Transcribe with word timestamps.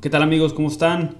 ¿Qué 0.00 0.10
tal 0.10 0.22
amigos? 0.22 0.52
¿Cómo 0.52 0.68
están? 0.68 1.16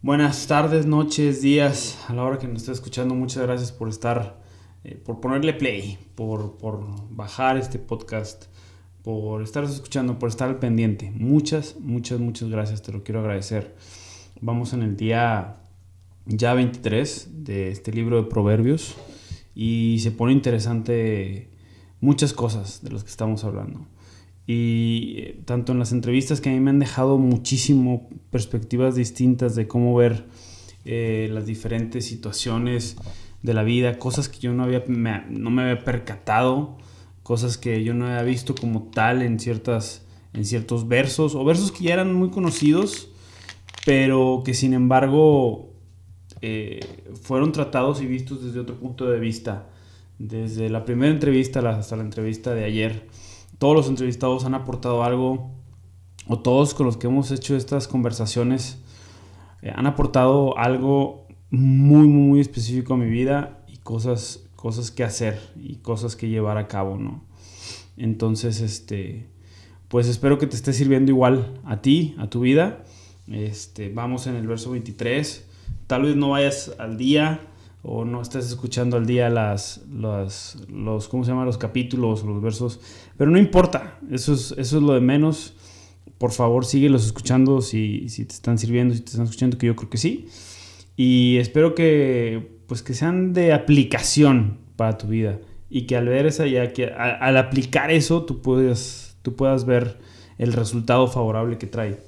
Buenas 0.00 0.46
tardes, 0.46 0.86
noches, 0.86 1.42
días, 1.42 1.98
a 2.08 2.14
la 2.14 2.22
hora 2.22 2.38
que 2.38 2.46
nos 2.46 2.62
esté 2.62 2.72
escuchando. 2.72 3.14
Muchas 3.14 3.42
gracias 3.42 3.72
por 3.72 3.90
estar, 3.90 4.40
eh, 4.84 4.94
por 4.94 5.20
ponerle 5.20 5.52
play, 5.52 5.98
por, 6.14 6.56
por 6.56 6.82
bajar 7.10 7.58
este 7.58 7.78
podcast, 7.78 8.44
por 9.02 9.42
estar 9.42 9.64
escuchando, 9.64 10.18
por 10.18 10.30
estar 10.30 10.48
al 10.48 10.60
pendiente. 10.60 11.10
Muchas, 11.10 11.76
muchas, 11.78 12.20
muchas 12.20 12.48
gracias, 12.48 12.80
te 12.80 12.90
lo 12.90 13.02
quiero 13.02 13.20
agradecer. 13.20 13.74
Vamos 14.40 14.72
en 14.72 14.82
el 14.82 14.96
día 14.96 15.56
ya 16.24 16.54
23 16.54 17.44
de 17.44 17.68
este 17.70 17.92
libro 17.92 18.22
de 18.22 18.30
Proverbios 18.30 18.94
y 19.54 19.98
se 19.98 20.10
pone 20.10 20.32
interesante 20.32 21.50
muchas 22.00 22.32
cosas 22.32 22.82
de 22.82 22.92
las 22.92 23.04
que 23.04 23.10
estamos 23.10 23.44
hablando 23.44 23.86
y 24.46 25.14
eh, 25.18 25.40
tanto 25.44 25.72
en 25.72 25.78
las 25.78 25.92
entrevistas 25.92 26.40
que 26.40 26.50
a 26.50 26.52
mí 26.52 26.60
me 26.60 26.70
han 26.70 26.78
dejado 26.78 27.18
muchísimo 27.18 28.08
perspectivas 28.30 28.94
distintas 28.94 29.54
de 29.54 29.66
cómo 29.66 29.94
ver 29.94 30.26
eh, 30.84 31.28
las 31.32 31.46
diferentes 31.46 32.04
situaciones 32.04 32.96
de 33.42 33.54
la 33.54 33.62
vida, 33.62 33.98
cosas 33.98 34.28
que 34.28 34.38
yo 34.38 34.52
no, 34.52 34.64
había, 34.64 34.84
me, 34.86 35.24
no 35.30 35.50
me 35.50 35.62
había 35.62 35.84
percatado, 35.84 36.76
cosas 37.22 37.56
que 37.56 37.82
yo 37.84 37.94
no 37.94 38.06
había 38.06 38.22
visto 38.22 38.54
como 38.54 38.90
tal 38.90 39.22
en, 39.22 39.38
ciertas, 39.38 40.06
en 40.34 40.44
ciertos 40.44 40.88
versos, 40.88 41.34
o 41.34 41.44
versos 41.44 41.72
que 41.72 41.84
ya 41.84 41.94
eran 41.94 42.12
muy 42.12 42.30
conocidos, 42.30 43.10
pero 43.86 44.42
que 44.44 44.54
sin 44.54 44.74
embargo 44.74 45.72
eh, 46.42 46.80
fueron 47.22 47.52
tratados 47.52 48.02
y 48.02 48.06
vistos 48.06 48.44
desde 48.44 48.60
otro 48.60 48.76
punto 48.76 49.08
de 49.08 49.18
vista, 49.18 49.70
desde 50.18 50.68
la 50.68 50.84
primera 50.84 51.12
entrevista 51.12 51.60
hasta 51.70 51.96
la 51.96 52.02
entrevista 52.02 52.54
de 52.54 52.64
ayer 52.64 53.08
todos 53.58 53.74
los 53.74 53.88
entrevistados 53.88 54.44
han 54.44 54.54
aportado 54.54 55.02
algo, 55.04 55.50
o 56.26 56.38
todos 56.38 56.74
con 56.74 56.86
los 56.86 56.96
que 56.96 57.06
hemos 57.06 57.30
hecho 57.30 57.56
estas 57.56 57.86
conversaciones 57.86 58.78
eh, 59.62 59.72
han 59.74 59.86
aportado 59.86 60.56
algo 60.58 61.26
muy, 61.50 62.08
muy 62.08 62.40
específico 62.40 62.94
a 62.94 62.96
mi 62.96 63.08
vida 63.08 63.64
y 63.68 63.78
cosas, 63.78 64.48
cosas 64.56 64.90
que 64.90 65.04
hacer 65.04 65.40
y 65.56 65.76
cosas 65.76 66.16
que 66.16 66.28
llevar 66.28 66.58
a 66.58 66.68
cabo, 66.68 66.98
¿no? 66.98 67.24
Entonces, 67.96 68.60
este, 68.60 69.30
pues 69.88 70.08
espero 70.08 70.38
que 70.38 70.46
te 70.46 70.56
esté 70.56 70.72
sirviendo 70.72 71.10
igual 71.10 71.60
a 71.64 71.80
ti, 71.80 72.14
a 72.18 72.28
tu 72.28 72.40
vida. 72.40 72.84
Este, 73.28 73.88
vamos 73.88 74.26
en 74.26 74.34
el 74.34 74.46
verso 74.46 74.72
23. 74.72 75.48
Tal 75.86 76.02
vez 76.02 76.16
no 76.16 76.30
vayas 76.30 76.74
al 76.78 76.96
día, 76.98 77.40
o 77.86 78.06
no 78.06 78.22
estás 78.22 78.46
escuchando 78.48 78.96
al 78.96 79.04
día 79.04 79.28
las, 79.28 79.82
las, 79.92 80.56
los, 80.68 81.06
¿cómo 81.06 81.22
se 81.22 81.30
llama? 81.30 81.44
Los 81.44 81.58
capítulos, 81.58 82.24
los 82.24 82.40
versos, 82.40 82.80
pero 83.18 83.30
no 83.30 83.38
importa, 83.38 83.98
eso 84.10 84.32
es, 84.32 84.52
eso 84.56 84.78
es 84.78 84.82
lo 84.82 84.94
de 84.94 85.00
menos. 85.00 85.54
Por 86.16 86.32
favor, 86.32 86.64
síguelos 86.64 87.04
escuchando 87.04 87.60
si, 87.60 88.08
si 88.08 88.24
te 88.24 88.32
están 88.32 88.56
sirviendo, 88.56 88.94
si 88.94 89.00
te 89.00 89.10
están 89.10 89.24
escuchando, 89.24 89.58
que 89.58 89.66
yo 89.66 89.76
creo 89.76 89.90
que 89.90 89.98
sí. 89.98 90.28
Y 90.96 91.36
espero 91.36 91.74
que, 91.74 92.58
pues, 92.66 92.82
que 92.82 92.94
sean 92.94 93.34
de 93.34 93.52
aplicación 93.52 94.58
para 94.76 94.96
tu 94.96 95.08
vida 95.08 95.40
y 95.68 95.82
que 95.82 95.96
al 95.96 96.08
ver 96.08 96.26
esa 96.26 96.46
ya, 96.46 96.72
que 96.72 96.86
al 96.86 97.36
aplicar 97.36 97.90
eso, 97.90 98.24
tú 98.24 98.40
puedas, 98.40 99.18
tú 99.20 99.36
puedas 99.36 99.66
ver 99.66 99.98
el 100.38 100.54
resultado 100.54 101.06
favorable 101.06 101.58
que 101.58 101.66
trae 101.66 102.00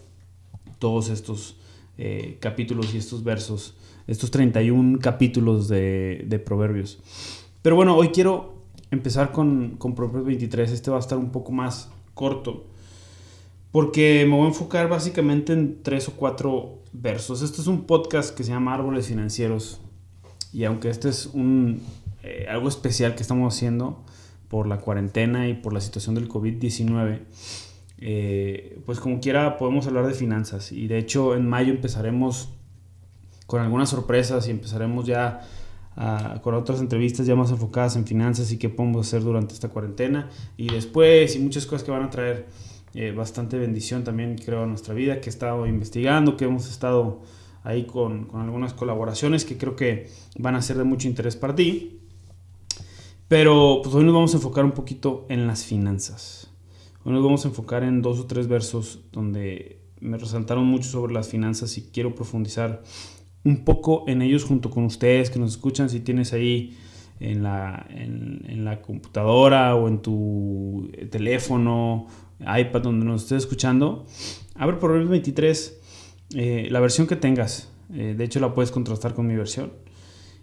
todos 0.79 1.11
estos 1.11 1.57
eh, 1.99 2.39
capítulos 2.41 2.95
y 2.95 2.99
estos 2.99 3.25
versos 3.25 3.75
estos 4.07 4.31
31 4.31 4.99
capítulos 5.01 5.69
de, 5.69 6.43
Proverbios. 6.45 6.99
Pero 7.63 7.77
bueno, 7.77 7.97
hoy 7.97 8.09
quiero 8.09 8.63
empezar 8.91 9.33
con, 9.33 9.77
con 9.79 9.95
Proverbios 9.95 10.27
23. 10.27 10.73
Este 10.73 10.91
va 10.91 10.99
a 10.99 11.01
estar 11.01 11.19
un 11.19 11.31
poco 11.31 11.53
más 11.53 11.91
corto. 12.15 12.67
Porque 13.73 14.25
me 14.27 14.35
voy 14.35 14.47
a 14.47 14.49
enfocar 14.49 14.89
básicamente 14.89 15.53
en 15.53 15.83
tres 15.83 16.09
o 16.09 16.13
cuatro 16.13 16.79
versos. 16.93 17.43
Este 17.43 17.61
es 17.61 17.67
un 17.67 17.85
podcast 17.85 18.35
que 18.35 18.45
se 18.45 18.51
llama 18.51 18.75
Árboles 18.75 19.09
Financieros. 19.09 19.81
Y 20.53 20.65
aunque 20.65 20.89
este 20.89 21.09
es 21.09 21.27
un, 21.27 21.83
eh, 22.23 22.47
algo 22.49 22.69
especial 22.69 23.15
que 23.15 23.23
estamos 23.23 23.55
haciendo 23.55 24.03
por 24.49 24.67
la 24.67 24.79
cuarentena 24.79 25.49
y 25.49 25.55
por 25.55 25.73
la 25.73 25.81
situación 25.81 26.15
del 26.15 26.29
COVID-19, 26.29 27.21
eh, 27.99 28.81
pues 28.87 29.01
como 29.01 29.21
quiera 29.21 29.59
podemos 29.59 29.87
hablar 29.87 30.07
de 30.07 30.15
finanzas. 30.15 30.73
Y 30.73 30.87
de 30.87 30.99
hecho 30.99 31.35
en 31.35 31.49
mayo 31.49 31.73
empezaremos 31.73 32.51
con 33.47 33.61
algunas 33.63 33.91
sorpresas 33.91 34.47
y 34.49 34.51
empezaremos 34.51 35.07
ya 35.07 35.41
con 36.43 36.55
otras 36.55 36.81
entrevistas 36.81 37.27
ya 37.27 37.35
más 37.35 37.51
enfocadas 37.51 37.97
en 37.97 38.07
finanzas 38.07 38.53
y 38.53 38.59
qué 38.59 38.69
podemos 38.69 39.07
hacer 39.07 39.23
durante 39.23 39.55
esta 39.55 39.69
cuarentena. 39.69 40.29
Y 40.57 40.69
después 40.69 41.35
y 41.37 41.39
muchas 41.39 41.65
cosas 41.65 41.85
que 41.85 41.91
van 41.91 42.03
a 42.03 42.11
traer 42.11 42.47
eh, 42.95 43.13
bastante 43.13 43.59
bendición 43.59 44.05
también 44.05 44.37
creo 44.37 44.63
a 44.63 44.67
nuestra 44.67 44.95
vida 44.95 45.21
que 45.21 45.29
he 45.29 45.33
estado 45.33 45.67
investigando 45.67 46.37
que 46.37 46.47
hemos 46.47 46.69
estado 46.69 47.23
ahí 47.63 47.85
con, 47.85 48.25
con, 48.27 48.43
algunas 48.43 48.75
colaboraciones 48.75 49.45
que 49.45 49.57
creo 49.57 49.75
que 49.75 50.09
van 50.39 50.55
a 50.55 50.63
ser 50.63 50.77
de 50.77 50.85
mucho 50.85 51.09
interés 51.09 51.37
para 51.37 51.55
ti. 51.55 52.01
Pero 53.29 53.81
pues 53.83 53.95
hoy 53.95 54.05
nos 54.05 54.15
vamos 54.15 54.35
a 54.35 54.37
enfocar 54.37 54.65
un 54.65 54.73
poquito 54.73 55.27
en 55.29 55.47
las 55.47 55.65
finanzas. 55.65 56.51
Hoy 57.05 57.13
nos 57.13 57.25
vamos 57.25 57.45
a 57.45 57.49
enfocar 57.49 57.83
en 57.83 58.03
dos 58.03 58.21
o 58.21 58.27
tres 58.27 58.49
versos 58.49 59.01
donde 59.13 59.81
me 60.01 60.19
resaltaron 60.19 60.65
mucho 60.67 60.89
sobre 60.91 61.15
las 61.15 61.29
finanzas 61.29 61.77
y 61.79 61.83
quiero 61.91 62.15
profundizar 62.15 62.83
un 63.47 63.65
poco 63.65 64.05
en 64.09 64.23
ellos 64.23 64.43
junto 64.43 64.71
con 64.71 64.85
ustedes 64.85 65.31
que 65.31 65.39
nos 65.39 65.53
escuchan. 65.53 65.89
Si 65.89 66.01
tienes 66.01 66.33
ahí 66.33 66.77
en 67.21 67.45
la, 67.45 67.87
en, 67.91 68.65
la 68.65 68.83
computadora 68.83 69.77
o 69.77 69.87
en 69.87 70.03
tu 70.03 70.91
teléfono, 71.11 72.09
iPad, 72.41 72.83
donde 72.83 73.07
nos 73.07 73.23
estés 73.23 73.45
escuchando, 73.45 74.05
abre 74.57 74.79
Proverbios 74.79 75.11
23, 75.11 75.81
eh, 76.35 76.69
la 76.73 76.81
versión 76.81 77.07
que 77.07 77.15
tengas. 77.15 77.71
Eh, 77.95 78.17
de 78.19 78.25
hecho, 78.25 78.41
la 78.41 78.53
puedes 78.53 78.73
contrastar 78.73 79.15
con 79.15 79.29
mi 79.29 79.37
versión. 79.37 79.73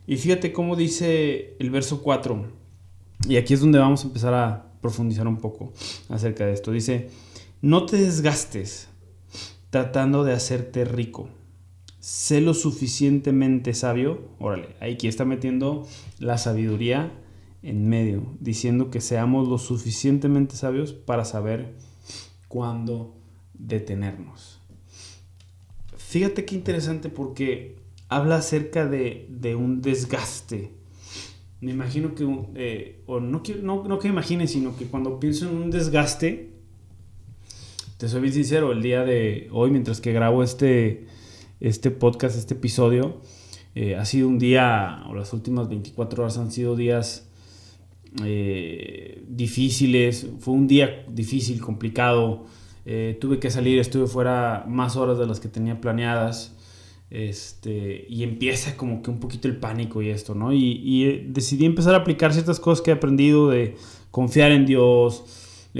Y 0.08 0.16
fíjate 0.16 0.53
cómo 0.53 0.78
dice 0.78 1.58
el 1.59 1.72
verso 1.72 2.02
4. 2.02 2.46
Y 3.28 3.35
aquí 3.35 3.53
es 3.53 3.59
donde 3.59 3.80
vamos 3.80 4.06
a 4.06 4.08
empezar 4.08 4.34
a 4.34 4.72
profundizar 4.80 5.28
un 5.28 5.38
poco 5.38 5.74
acerca 6.08 6.46
de 6.46 6.53
esto. 6.53 6.72
Dice, 6.72 7.09
no 7.62 7.85
te 7.85 7.97
desgastes 7.97 8.88
tratando 9.72 10.24
de 10.24 10.31
hacerte 10.31 10.85
rico 10.85 11.28
sé 12.03 12.41
lo 12.41 12.53
suficientemente 12.53 13.74
sabio, 13.74 14.28
órale, 14.38 14.75
aquí 14.81 15.08
está 15.08 15.24
metiendo 15.24 15.88
la 16.19 16.38
sabiduría 16.38 17.14
en 17.62 17.88
medio, 17.88 18.25
diciendo 18.41 18.91
que 18.91 19.00
seamos 19.00 19.47
lo 19.47 19.58
suficientemente 19.58 20.58
sabios 20.58 20.91
para 20.91 21.24
saber 21.24 21.75
cuándo 22.50 23.16
detenernos. 23.53 24.59
Fíjate 25.96 26.44
qué 26.44 26.56
interesante 26.56 27.08
porque 27.08 27.78
habla 28.09 28.35
acerca 28.35 28.85
de, 28.85 29.56
un 29.58 29.81
desgaste. 29.81 30.72
Me 31.62 31.72
imagino 31.72 32.16
que, 32.16 32.28
eh, 32.56 33.02
o 33.06 33.22
no, 33.22 33.41
no, 33.62 33.88
no 33.88 34.00
que 34.00 34.09
imagine, 34.09 34.50
sino 34.50 34.75
que 34.75 34.88
cuando 34.88 35.22
pienso 35.22 35.50
en 35.50 35.56
un 35.56 35.72
desgaste, 35.72 36.52
te 37.96 38.09
soy 38.09 38.20
bien 38.20 38.34
sincero, 38.34 38.74
el 38.74 38.81
día 38.81 39.06
de 39.06 39.47
hoy, 39.53 39.72
mientras 39.72 40.02
que 40.02 40.12
grabo 40.12 40.44
este, 40.44 41.08
este 41.63 41.91
podcast, 41.91 42.38
este 42.38 42.53
episodio. 42.53 43.22
Eh, 43.74 43.96
ha 43.96 44.06
sido 44.06 44.28
un 44.28 44.38
día, 44.38 45.03
o 45.07 45.16
las 45.16 45.34
últimas 45.34 45.69
24 45.69 46.24
horas 46.24 46.38
han 46.38 46.51
sido 46.51 46.75
días 46.75 47.29
eh, 48.24 49.24
difíciles. 49.28 50.28
Fue 50.40 50.53
un 50.53 50.68
día 50.68 51.06
difícil, 51.09 51.62
complicado. 51.62 52.46
Eh, 52.85 53.18
tuve 53.19 53.40
que 53.40 53.50
salir, 53.50 53.79
estuve 53.79 54.07
fuera 54.07 54.66
más 54.68 54.97
horas 54.97 55.18
de 55.18 55.25
las 55.25 55.40
que 55.40 55.47
tenía 55.47 55.79
planeadas. 55.79 56.56
Este, 57.09 58.06
y 58.09 58.23
empieza 58.23 58.75
como 58.75 59.02
que 59.02 59.12
un 59.12 59.19
poquito 59.19 59.47
el 59.47 59.57
pánico 59.57 60.02
y 60.02 60.09
esto, 60.09 60.35
¿no? 60.35 60.52
Y, 60.52 60.81
y 60.84 61.28
decidí 61.29 61.66
empezar 61.66 61.94
a 61.94 62.00
aplicar 62.00 62.34
ciertas 62.34 62.59
cosas 62.59 62.84
que 62.84 62.91
he 62.91 62.94
aprendido 62.94 63.50
de 63.50 63.75
confiar 64.12 64.52
en 64.52 64.66
Dios, 64.66 65.23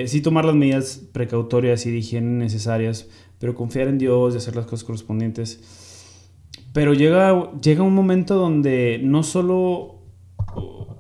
sí 0.06 0.22
tomar 0.22 0.46
las 0.46 0.56
medidas 0.56 1.02
precautorias 1.12 1.88
y 1.88 1.92
de 1.92 1.98
higiene 1.98 2.38
necesarias 2.38 3.10
pero 3.44 3.56
confiar 3.56 3.90
en 3.90 3.98
Dios 3.98 4.34
y 4.34 4.38
hacer 4.38 4.56
las 4.56 4.66
cosas 4.66 4.86
correspondientes. 4.86 5.60
Pero 6.74 6.96
llega, 6.96 7.52
llega 7.62 7.84
un 7.84 7.94
momento 7.94 8.36
donde 8.36 9.00
no 9.02 9.22
solo, 9.22 10.00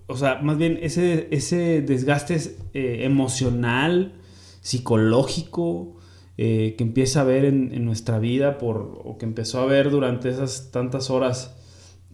o 0.07 0.15
sea, 0.15 0.39
más 0.41 0.57
bien 0.57 0.79
ese, 0.81 1.27
ese 1.31 1.81
desgaste 1.81 2.35
eh, 2.73 2.99
emocional, 3.01 4.13
psicológico, 4.61 5.97
eh, 6.37 6.75
que 6.77 6.83
empieza 6.83 7.21
a 7.21 7.23
ver 7.23 7.45
en, 7.45 7.85
nuestra 7.85 8.19
vida 8.19 8.59
por, 8.59 9.01
o 9.03 9.17
que 9.17 9.25
empezó 9.25 9.61
a 9.61 9.65
ver 9.65 9.89
durante 9.89 10.29
esas 10.29 10.71
tantas 10.71 11.09
horas 11.09 11.55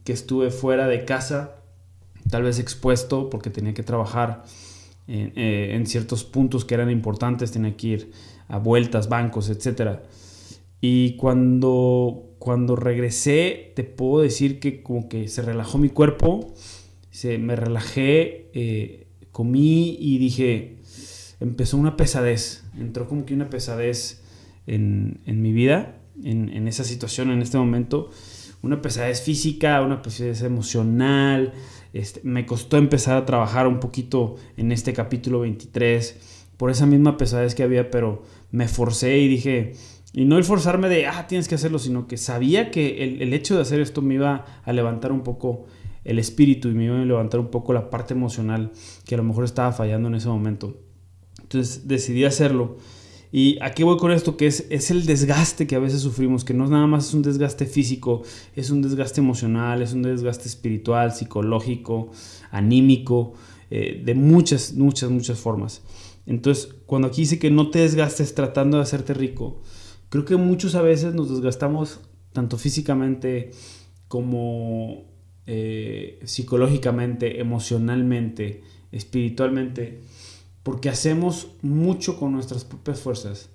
que 0.05 0.13
estuve 0.13 0.51
fuera 0.51 0.87
de 0.87 1.03
casa, 1.03 1.57
tal 2.29 2.43
vez 2.43 2.59
expuesto 2.59 3.29
porque 3.29 3.49
tenía 3.49 3.73
que 3.73 3.83
trabajar 3.83 4.43
en, 5.07 5.33
eh, 5.35 5.75
en 5.75 5.85
ciertos 5.85 6.23
puntos 6.23 6.63
que 6.63 6.75
eran 6.75 6.89
importantes, 6.89 7.51
tenía 7.51 7.75
que 7.75 7.87
ir 7.87 8.11
a 8.47 8.57
vueltas, 8.57 9.09
bancos, 9.09 9.49
etc. 9.49 9.99
Y 10.81 11.17
cuando, 11.17 12.28
cuando 12.39 12.75
regresé, 12.75 13.73
te 13.75 13.83
puedo 13.83 14.23
decir 14.23 14.59
que 14.59 14.81
como 14.81 15.07
que 15.09 15.27
se 15.27 15.41
relajó 15.41 15.77
mi 15.77 15.89
cuerpo, 15.89 16.53
se, 17.11 17.37
me 17.37 17.55
relajé, 17.55 18.49
eh, 18.53 19.07
comí 19.31 19.97
y 19.99 20.17
dije, 20.17 20.77
empezó 21.39 21.77
una 21.77 21.97
pesadez, 21.97 22.63
entró 22.77 23.07
como 23.07 23.25
que 23.25 23.33
una 23.33 23.49
pesadez 23.49 24.21
en, 24.65 25.19
en 25.25 25.41
mi 25.41 25.51
vida 25.51 25.99
en, 26.23 26.67
esa 26.67 26.83
situación, 26.83 27.31
en 27.31 27.41
este 27.41 27.57
momento. 27.57 28.09
Una 28.61 28.81
pesadez 28.81 29.21
física, 29.21 29.81
una 29.81 30.01
pesadez 30.01 30.41
emocional. 30.41 31.53
Este, 31.93 32.21
me 32.23 32.45
costó 32.45 32.77
empezar 32.77 33.17
a 33.17 33.25
trabajar 33.25 33.67
un 33.67 33.79
poquito 33.79 34.35
en 34.57 34.71
este 34.71 34.93
capítulo 34.93 35.39
23 35.41 36.37
por 36.57 36.69
esa 36.69 36.85
misma 36.85 37.17
pesadez 37.17 37.55
que 37.55 37.63
había, 37.63 37.89
pero 37.89 38.23
me 38.51 38.67
forcé 38.67 39.17
y 39.17 39.27
dije, 39.27 39.73
y 40.13 40.25
no 40.25 40.37
el 40.37 40.43
forzarme 40.43 40.89
de, 40.89 41.05
ah, 41.07 41.27
tienes 41.27 41.47
que 41.47 41.55
hacerlo, 41.55 41.79
sino 41.79 42.07
que 42.07 42.17
sabía 42.17 42.71
que 42.71 43.03
el, 43.03 43.21
el, 43.21 43.33
hecho 43.33 43.55
de 43.55 43.61
hacer 43.61 43.79
esto 43.79 44.01
me 44.01 44.15
iba 44.15 44.45
a 44.63 44.73
levantar 44.73 45.11
un 45.11 45.21
poco 45.21 45.65
el 46.03 46.17
espíritu 46.17 46.69
y 46.69 46.73
me 46.73 46.85
iba 46.85 46.99
a 46.99 47.05
levantar 47.05 47.39
un 47.39 47.49
poco 47.49 47.73
la 47.73 47.89
parte 47.89 48.13
emocional 48.13 48.71
que 49.05 49.15
a 49.15 49.17
lo 49.17 49.23
mejor 49.23 49.43
estaba 49.45 49.71
fallando 49.71 50.07
en 50.07 50.15
ese 50.15 50.27
momento. 50.27 50.77
Entonces 51.41 51.87
decidí 51.87 52.25
hacerlo. 52.25 52.77
Y 53.31 53.59
aquí 53.61 53.83
voy 53.83 53.97
con 53.97 54.11
esto, 54.11 54.37
que 54.37 54.47
es, 54.47 54.65
es 54.71 54.89
el 54.89 55.05
desgaste 55.05 55.67
que 55.67 55.75
a 55.75 55.79
veces 55.79 56.01
sufrimos, 56.01 56.43
que 56.43 56.55
no 56.55 56.67
nada 56.67 56.87
más 56.87 57.09
es 57.09 57.13
un 57.13 57.21
desgaste 57.21 57.67
físico, 57.67 58.23
es 58.55 58.71
un 58.71 58.81
desgaste 58.81 59.21
emocional, 59.21 59.83
es 59.83 59.93
un 59.93 60.01
desgaste 60.01 60.47
espiritual, 60.47 61.11
psicológico, 61.11 62.09
anímico, 62.49 63.33
eh, 63.69 64.01
de 64.03 64.15
muchas, 64.15 64.73
muchas, 64.73 65.11
muchas 65.11 65.37
formas. 65.37 65.83
Entonces, 66.25 66.73
cuando 66.87 67.07
aquí 67.07 67.21
dice 67.21 67.37
que 67.37 67.51
no 67.51 67.69
te 67.69 67.79
desgastes 67.79 68.33
tratando 68.33 68.77
de 68.77 68.83
hacerte 68.83 69.13
rico, 69.13 69.61
creo 70.09 70.25
que 70.25 70.35
muchos 70.35 70.75
a 70.75 70.81
veces 70.81 71.13
nos 71.13 71.29
desgastamos 71.29 71.99
tanto 72.33 72.57
físicamente 72.57 73.51
como 74.07 75.05
eh, 75.45 76.19
psicológicamente, 76.25 77.39
emocionalmente, 77.39 78.63
espiritualmente, 78.91 80.01
porque 80.63 80.89
hacemos 80.89 81.49
mucho 81.61 82.19
con 82.19 82.33
nuestras 82.33 82.65
propias 82.65 82.99
fuerzas, 82.99 83.49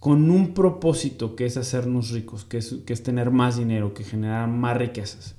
con 0.00 0.30
un 0.30 0.54
propósito 0.54 1.36
que 1.36 1.46
es 1.46 1.56
hacernos 1.56 2.10
ricos, 2.10 2.44
que 2.44 2.58
es, 2.58 2.76
que 2.86 2.92
es 2.92 3.02
tener 3.02 3.30
más 3.30 3.58
dinero, 3.58 3.94
que 3.94 4.04
generar 4.04 4.48
más 4.48 4.76
riquezas. 4.76 5.34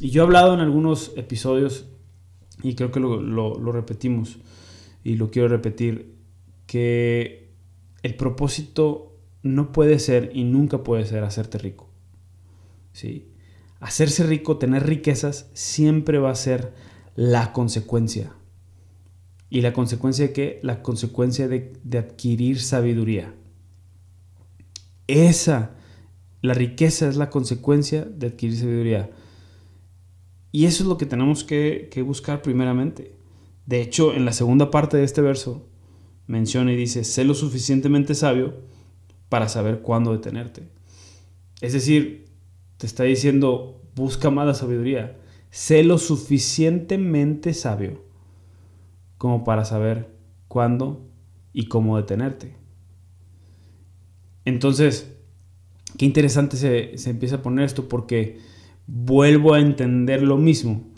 Y 0.00 0.10
yo 0.10 0.22
he 0.22 0.26
hablado 0.26 0.54
en 0.54 0.60
algunos 0.60 1.12
episodios, 1.16 1.86
y 2.62 2.74
creo 2.74 2.90
que 2.90 3.00
lo, 3.00 3.20
lo 3.20 3.72
repetimos, 3.72 4.38
y 5.04 5.16
lo 5.16 5.30
quiero 5.30 5.48
repetir, 5.48 6.16
que 6.66 7.52
el 8.02 8.14
propósito 8.14 9.11
no 9.42 9.72
puede 9.72 9.98
ser 9.98 10.30
y 10.34 10.44
nunca 10.44 10.84
puede 10.84 11.04
ser 11.04 11.24
hacerte 11.24 11.58
rico. 11.58 11.92
¿sí? 12.92 13.28
Hacerse 13.80 14.24
rico, 14.24 14.58
tener 14.58 14.86
riquezas, 14.86 15.50
siempre 15.54 16.18
va 16.18 16.30
a 16.30 16.36
ser 16.36 16.72
la 17.16 17.52
consecuencia. 17.52 18.34
¿Y 19.50 19.60
la 19.60 19.72
consecuencia 19.72 20.28
de 20.28 20.32
qué? 20.32 20.60
La 20.62 20.82
consecuencia 20.82 21.48
de, 21.48 21.72
adquirir 21.98 22.60
sabiduría. 22.60 23.34
Esa, 25.08 25.74
la 26.40 26.54
riqueza 26.54 27.08
es 27.08 27.16
la 27.16 27.28
consecuencia 27.28 28.04
de 28.04 28.28
adquirir 28.28 28.56
sabiduría. 28.56 29.10
Y 30.52 30.66
eso 30.66 30.84
es 30.84 30.88
lo 30.88 30.96
que 30.96 31.06
tenemos 31.06 31.44
que, 31.44 31.88
que 31.90 32.02
buscar 32.02 32.40
primeramente. 32.40 33.16
De 33.66 33.80
hecho, 33.80 34.14
en 34.14 34.24
la 34.24 34.32
segunda 34.32 34.70
parte 34.70 34.96
de 34.96 35.04
este 35.04 35.20
verso, 35.20 35.68
menciona 36.26 36.72
y 36.72 36.76
dice, 36.76 37.04
sé 37.04 37.24
lo 37.24 37.34
suficientemente 37.34 38.14
sabio 38.14 38.54
para 39.32 39.48
saber 39.48 39.80
cuándo 39.80 40.12
detenerte. 40.12 40.68
Es 41.62 41.72
decir, 41.72 42.26
te 42.76 42.84
está 42.84 43.04
diciendo, 43.04 43.80
busca 43.94 44.28
más 44.28 44.46
la 44.46 44.52
sabiduría. 44.52 45.16
Sé 45.48 45.82
lo 45.84 45.96
suficientemente 45.96 47.54
sabio 47.54 48.04
como 49.16 49.42
para 49.42 49.64
saber 49.64 50.14
cuándo 50.48 51.08
y 51.54 51.68
cómo 51.68 51.96
detenerte. 51.96 52.56
Entonces, 54.44 55.16
qué 55.96 56.04
interesante 56.04 56.58
se, 56.58 56.98
se, 56.98 57.08
empieza 57.08 57.36
a 57.36 57.42
poner 57.42 57.64
esto 57.64 57.88
porque 57.88 58.38
vuelvo 58.86 59.54
a 59.54 59.60
entender 59.60 60.22
lo 60.22 60.36
mismo. 60.36 60.90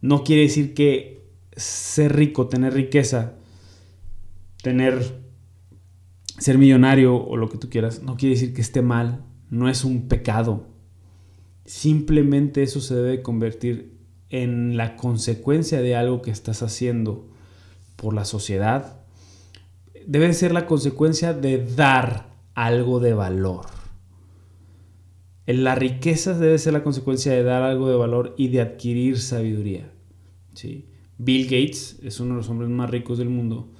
No 0.00 0.24
quiere 0.24 0.42
decir 0.42 0.74
que 0.74 1.24
ser 1.52 2.16
rico, 2.16 2.48
tener 2.48 2.74
riqueza, 2.74 3.34
tener, 4.60 5.24
ser 6.38 6.58
millonario 6.58 7.16
o 7.16 7.36
lo 7.36 7.48
que 7.48 7.58
tú 7.58 7.70
quieras, 7.70 8.02
no 8.02 8.16
quiere 8.16 8.34
decir 8.34 8.54
que 8.54 8.60
esté 8.60 8.82
mal, 8.82 9.24
no 9.50 9.68
es 9.68 9.84
un 9.84 10.08
pecado. 10.08 10.66
Simplemente 11.64 12.62
eso 12.62 12.80
se 12.80 12.94
debe 12.94 13.22
convertir 13.22 13.96
en 14.28 14.76
la 14.76 14.96
consecuencia 14.96 15.80
de 15.80 15.96
algo 15.96 16.22
que 16.22 16.30
estás 16.30 16.62
haciendo 16.62 17.28
por 17.96 18.14
la 18.14 18.24
sociedad. 18.24 19.00
Debe 20.06 20.32
ser 20.34 20.52
la 20.52 20.66
consecuencia 20.66 21.32
de 21.32 21.64
dar 21.64 22.28
algo 22.54 23.00
de 23.00 23.14
valor. 23.14 23.66
La 25.46 25.74
riqueza 25.74 26.36
debe 26.36 26.58
ser 26.58 26.72
la 26.72 26.82
consecuencia 26.82 27.32
de 27.32 27.44
dar 27.44 27.62
algo 27.62 27.88
de 27.88 27.96
valor 27.96 28.34
y 28.36 28.48
de 28.48 28.60
adquirir 28.60 29.18
sabiduría. 29.18 29.92
¿sí? 30.54 30.88
Bill 31.18 31.44
Gates 31.44 31.98
es 32.02 32.20
uno 32.20 32.34
de 32.34 32.36
los 32.38 32.50
hombres 32.50 32.68
más 32.68 32.90
ricos 32.90 33.18
del 33.18 33.28
mundo 33.28 33.72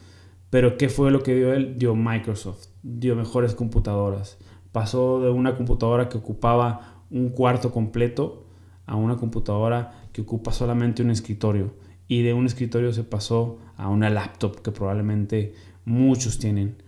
pero 0.57 0.79
¿qué 0.79 0.89
fue 0.89 1.11
lo 1.11 1.23
que 1.23 1.35
dio 1.35 1.53
él? 1.53 1.75
Dio 1.77 1.95
Microsoft, 1.95 2.69
dio 2.83 3.15
mejores 3.15 3.55
computadoras. 3.55 4.39
Pasó 4.73 5.21
de 5.21 5.29
una 5.29 5.55
computadora 5.55 6.09
que 6.09 6.17
ocupaba 6.17 7.05
un 7.11 7.29
cuarto 7.29 7.71
completo 7.71 8.47
a 8.87 8.97
una 8.97 9.19
computadora 9.19 10.09
que 10.15 10.23
ocupa 10.23 10.53
solamente 10.53 11.03
un 11.03 11.11
escritorio. 11.11 11.75
Y 12.09 12.23
de 12.23 12.33
un 12.33 12.47
escritorio 12.47 12.95
se 12.95 13.05
pasó 13.05 13.59
a 13.77 13.91
una 13.91 14.09
laptop 14.09 14.63
que 14.63 14.73
probablemente 14.73 15.53
muchos 15.85 16.39
tienen. 16.39 16.83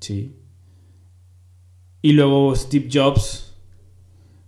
Sí. 0.00 0.34
Y 2.02 2.14
luego 2.14 2.56
Steve 2.56 2.88
Jobs, 2.92 3.56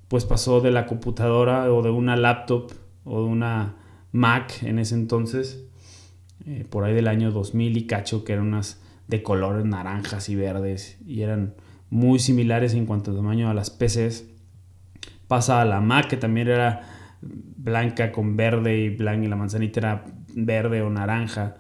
pues 0.09 0.25
pasó 0.25 0.61
de 0.61 0.73
la 0.73 0.87
computadora 0.87 1.73
o 1.73 1.83
de 1.83 1.91
una 1.91 2.17
laptop 2.17 2.73
o 3.05 3.23
de 3.23 3.29
una 3.29 3.77
Mac 4.11 4.65
en 4.65 4.81
ese 4.81 4.97
entonces 4.97 5.69
eh, 6.47 6.65
por 6.69 6.85
ahí 6.85 6.95
del 6.95 7.09
año 7.09 7.33
2000 7.33 7.77
y 7.77 7.87
cacho, 7.87 8.25
que 8.25 8.33
eran 8.33 8.47
unas 8.47 8.81
de 9.09 9.23
colores 9.23 9.65
naranjas 9.65 10.29
y 10.29 10.37
verdes 10.37 10.99
y 11.07 11.23
eran 11.23 11.55
muy 11.91 12.19
similares 12.19 12.75
en 12.75 12.87
cuanto 12.87 13.11
a 13.11 13.17
tamaño 13.17 13.51
a 13.51 13.55
las 13.55 13.71
PCs. 13.71 14.25
Pasa 15.29 15.61
a 15.61 15.65
la 15.65 15.81
Mac, 15.81 16.09
que 16.09 16.17
también 16.17 16.49
era 16.49 16.83
blanca 17.21 18.13
con 18.13 18.37
verde 18.37 18.79
y 18.79 18.89
blanca 18.91 19.25
y 19.25 19.29
la 19.29 19.37
manzanita 19.37 19.81
era 19.81 20.05
verde 20.35 20.83
o 20.83 20.91
naranja. 20.91 21.57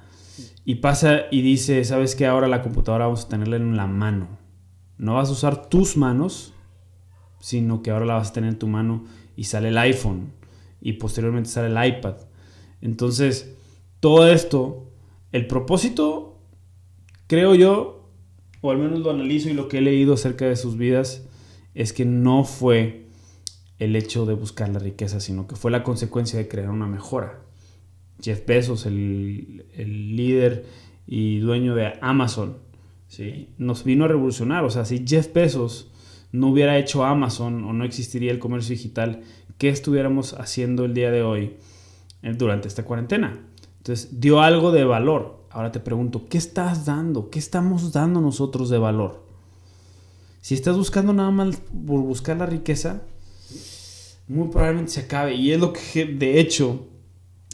Y 0.65 0.77
pasa 0.77 1.23
y 1.31 1.43
dice, 1.43 1.85
¿sabes 1.85 2.15
qué? 2.15 2.27
Ahora 2.27 2.49
la 2.49 2.63
computadora 2.63 3.07
vamos 3.07 3.25
a 3.25 3.29
tenerla 3.29 3.57
en 3.57 3.77
la 3.77 3.87
mano. 3.87 4.39
No 4.99 5.15
vas 5.15 5.29
a 5.29 5.33
usar 5.33 5.69
tus 5.69 5.97
manos, 5.97 6.55
sino 7.41 7.83
que 7.83 7.91
ahora 7.91 8.07
la 8.07 8.15
vas 8.15 8.31
a 8.31 8.33
tener 8.33 8.51
en 8.51 8.59
tu 8.59 8.69
mano 8.69 9.05
y 9.37 9.45
sale 9.45 9.69
el 9.69 9.79
iPhone 9.79 10.33
y 10.81 10.95
posteriormente 10.95 11.51
sale 11.51 11.69
el 11.69 11.97
iPad. 11.97 12.17
Entonces, 12.81 13.57
todo 14.01 14.29
esto, 14.29 14.86
el 15.37 15.47
propósito, 15.47 16.41
creo 17.27 17.55
yo, 17.55 18.09
o 18.63 18.71
al 18.71 18.79
menos 18.79 19.01
lo 19.01 19.11
analizo 19.11 19.51
y 19.51 19.53
lo 19.53 19.69
que 19.69 19.79
he 19.79 19.83
leído 19.83 20.15
acerca 20.15 20.47
de 20.47 20.57
sus 20.57 20.79
vidas, 20.79 21.29
es 21.75 21.93
que 21.93 22.07
no 22.07 22.45
fue 22.45 23.05
el 23.79 23.97
hecho 23.97 24.25
de 24.25 24.33
buscar 24.33 24.71
la 24.71 24.79
riqueza, 24.79 25.21
sino 25.21 25.47
que 25.47 25.55
fue 25.55 25.71
la 25.71 25.83
consecuencia 25.83 26.39
de 26.39 26.49
crear 26.49 26.71
una 26.71 26.87
mejora. 26.87 27.43
Jeff 28.23 28.47
Bezos, 28.47 28.87
el, 28.87 29.67
líder 30.17 30.65
y 31.07 31.39
dueño 31.41 31.75
de 31.75 31.99
Amazon, 32.01 32.57
¿sí? 33.07 33.51
nos 33.59 33.85
vino 33.85 34.07
a 34.07 34.09
revolucionar. 34.09 34.65
O 34.65 34.71
sea, 34.71 34.87
si 34.87 35.05
Jeff 35.07 35.35
Bezos 35.35 35.93
no 36.33 36.49
hubiera 36.49 36.79
hecho 36.79 37.05
Amazon 37.05 37.63
o 37.65 37.75
no 37.75 37.85
existiría 37.85 38.33
el 38.33 38.39
comercio 38.39 38.75
digital, 38.75 39.21
¿qué 39.59 39.69
estuviéramos 39.69 40.33
haciendo 40.33 40.87
el 40.87 40.95
día 40.95 41.11
de 41.11 41.23
hoy 41.23 41.57
eh, 42.23 42.33
durante 42.33 42.69
esta 42.69 42.85
cuarentena? 42.85 43.39
Entonces, 43.87 44.21
dio 44.21 44.41
algo 44.41 44.73
de 44.73 44.83
valor. 44.83 45.47
Ahora 45.49 45.71
te 45.71 45.79
pregunto, 45.79 46.27
¿qué 46.29 46.39
estás 46.39 46.87
dando? 46.87 47.31
¿Qué 47.31 47.39
estamos 47.39 47.93
dando 47.93 48.21
nosotros 48.21 48.69
de 48.69 48.79
valor? 48.79 49.23
Si 50.41 50.55
estás 50.55 50.77
buscando 50.77 51.13
nada 51.13 51.31
más 51.31 51.63
por 51.87 52.01
buscar 52.01 52.37
la 52.37 52.47
riqueza, 52.47 53.03
muy 54.27 54.49
probablemente 54.49 54.91
se 54.91 55.03
acabe. 55.03 55.37
Y 55.37 55.53
es 55.53 55.61
lo 55.61 55.73
que 55.73 56.05
de 56.05 56.41
hecho 56.41 56.89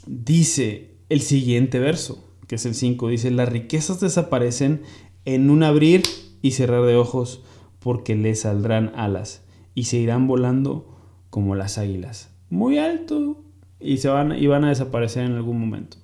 dice 0.07 0.97
el 1.11 1.21
siguiente 1.21 1.79
verso, 1.79 2.25
que 2.49 2.55
es 2.55 2.65
el 2.65 2.75
5. 2.75 3.09
Dice, 3.09 3.31
las 3.31 3.51
riquezas 3.51 4.01
desaparecen 4.01 4.85
en 5.27 5.51
un 5.51 5.63
abrir 5.63 6.03
y 6.41 6.53
cerrar 6.53 6.87
de 6.87 6.97
ojos 6.97 7.43
porque 7.79 8.17
le 8.17 8.35
saldrán 8.37 8.91
alas 8.95 9.43
y 9.75 9.85
se 9.85 9.99
irán 9.99 10.27
volando 10.27 10.97
como 11.29 11.57
las 11.57 11.77
águilas. 11.77 12.31
Muy 12.49 12.79
alto 12.79 13.37
y, 13.79 13.99
se 13.99 14.09
van, 14.09 14.33
y 14.33 14.47
van 14.47 14.65
a 14.65 14.71
desaparecer 14.71 15.27
en 15.27 15.33
algún 15.33 15.61
momento. 15.61 15.99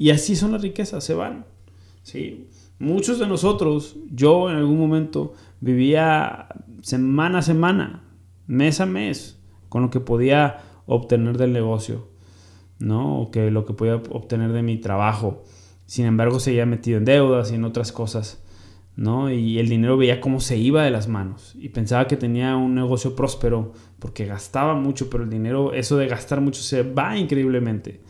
Y 0.00 0.12
así 0.12 0.34
son 0.34 0.52
las 0.52 0.62
riquezas, 0.62 1.04
se 1.04 1.12
van. 1.12 1.44
¿sí? 2.04 2.48
Muchos 2.78 3.18
de 3.18 3.26
nosotros, 3.26 3.98
yo 4.10 4.48
en 4.48 4.56
algún 4.56 4.78
momento 4.78 5.34
vivía 5.60 6.48
semana 6.80 7.40
a 7.40 7.42
semana, 7.42 8.02
mes 8.46 8.80
a 8.80 8.86
mes, 8.86 9.38
con 9.68 9.82
lo 9.82 9.90
que 9.90 10.00
podía 10.00 10.62
obtener 10.86 11.36
del 11.36 11.52
negocio, 11.52 12.08
¿no? 12.78 13.20
O 13.20 13.30
que 13.30 13.50
lo 13.50 13.66
que 13.66 13.74
podía 13.74 13.96
obtener 13.96 14.52
de 14.52 14.62
mi 14.62 14.78
trabajo. 14.78 15.44
Sin 15.84 16.06
embargo, 16.06 16.40
seguía 16.40 16.64
metido 16.64 16.96
en 16.96 17.04
deudas 17.04 17.52
y 17.52 17.56
en 17.56 17.64
otras 17.64 17.92
cosas, 17.92 18.42
¿no? 18.96 19.30
Y 19.30 19.58
el 19.58 19.68
dinero 19.68 19.98
veía 19.98 20.22
cómo 20.22 20.40
se 20.40 20.56
iba 20.56 20.82
de 20.82 20.90
las 20.90 21.08
manos 21.08 21.54
y 21.60 21.68
pensaba 21.68 22.06
que 22.06 22.16
tenía 22.16 22.56
un 22.56 22.74
negocio 22.74 23.14
próspero 23.14 23.74
porque 23.98 24.24
gastaba 24.24 24.74
mucho, 24.76 25.10
pero 25.10 25.24
el 25.24 25.30
dinero, 25.30 25.74
eso 25.74 25.98
de 25.98 26.08
gastar 26.08 26.40
mucho 26.40 26.62
se 26.62 26.84
va 26.84 27.18
increíblemente. 27.18 28.00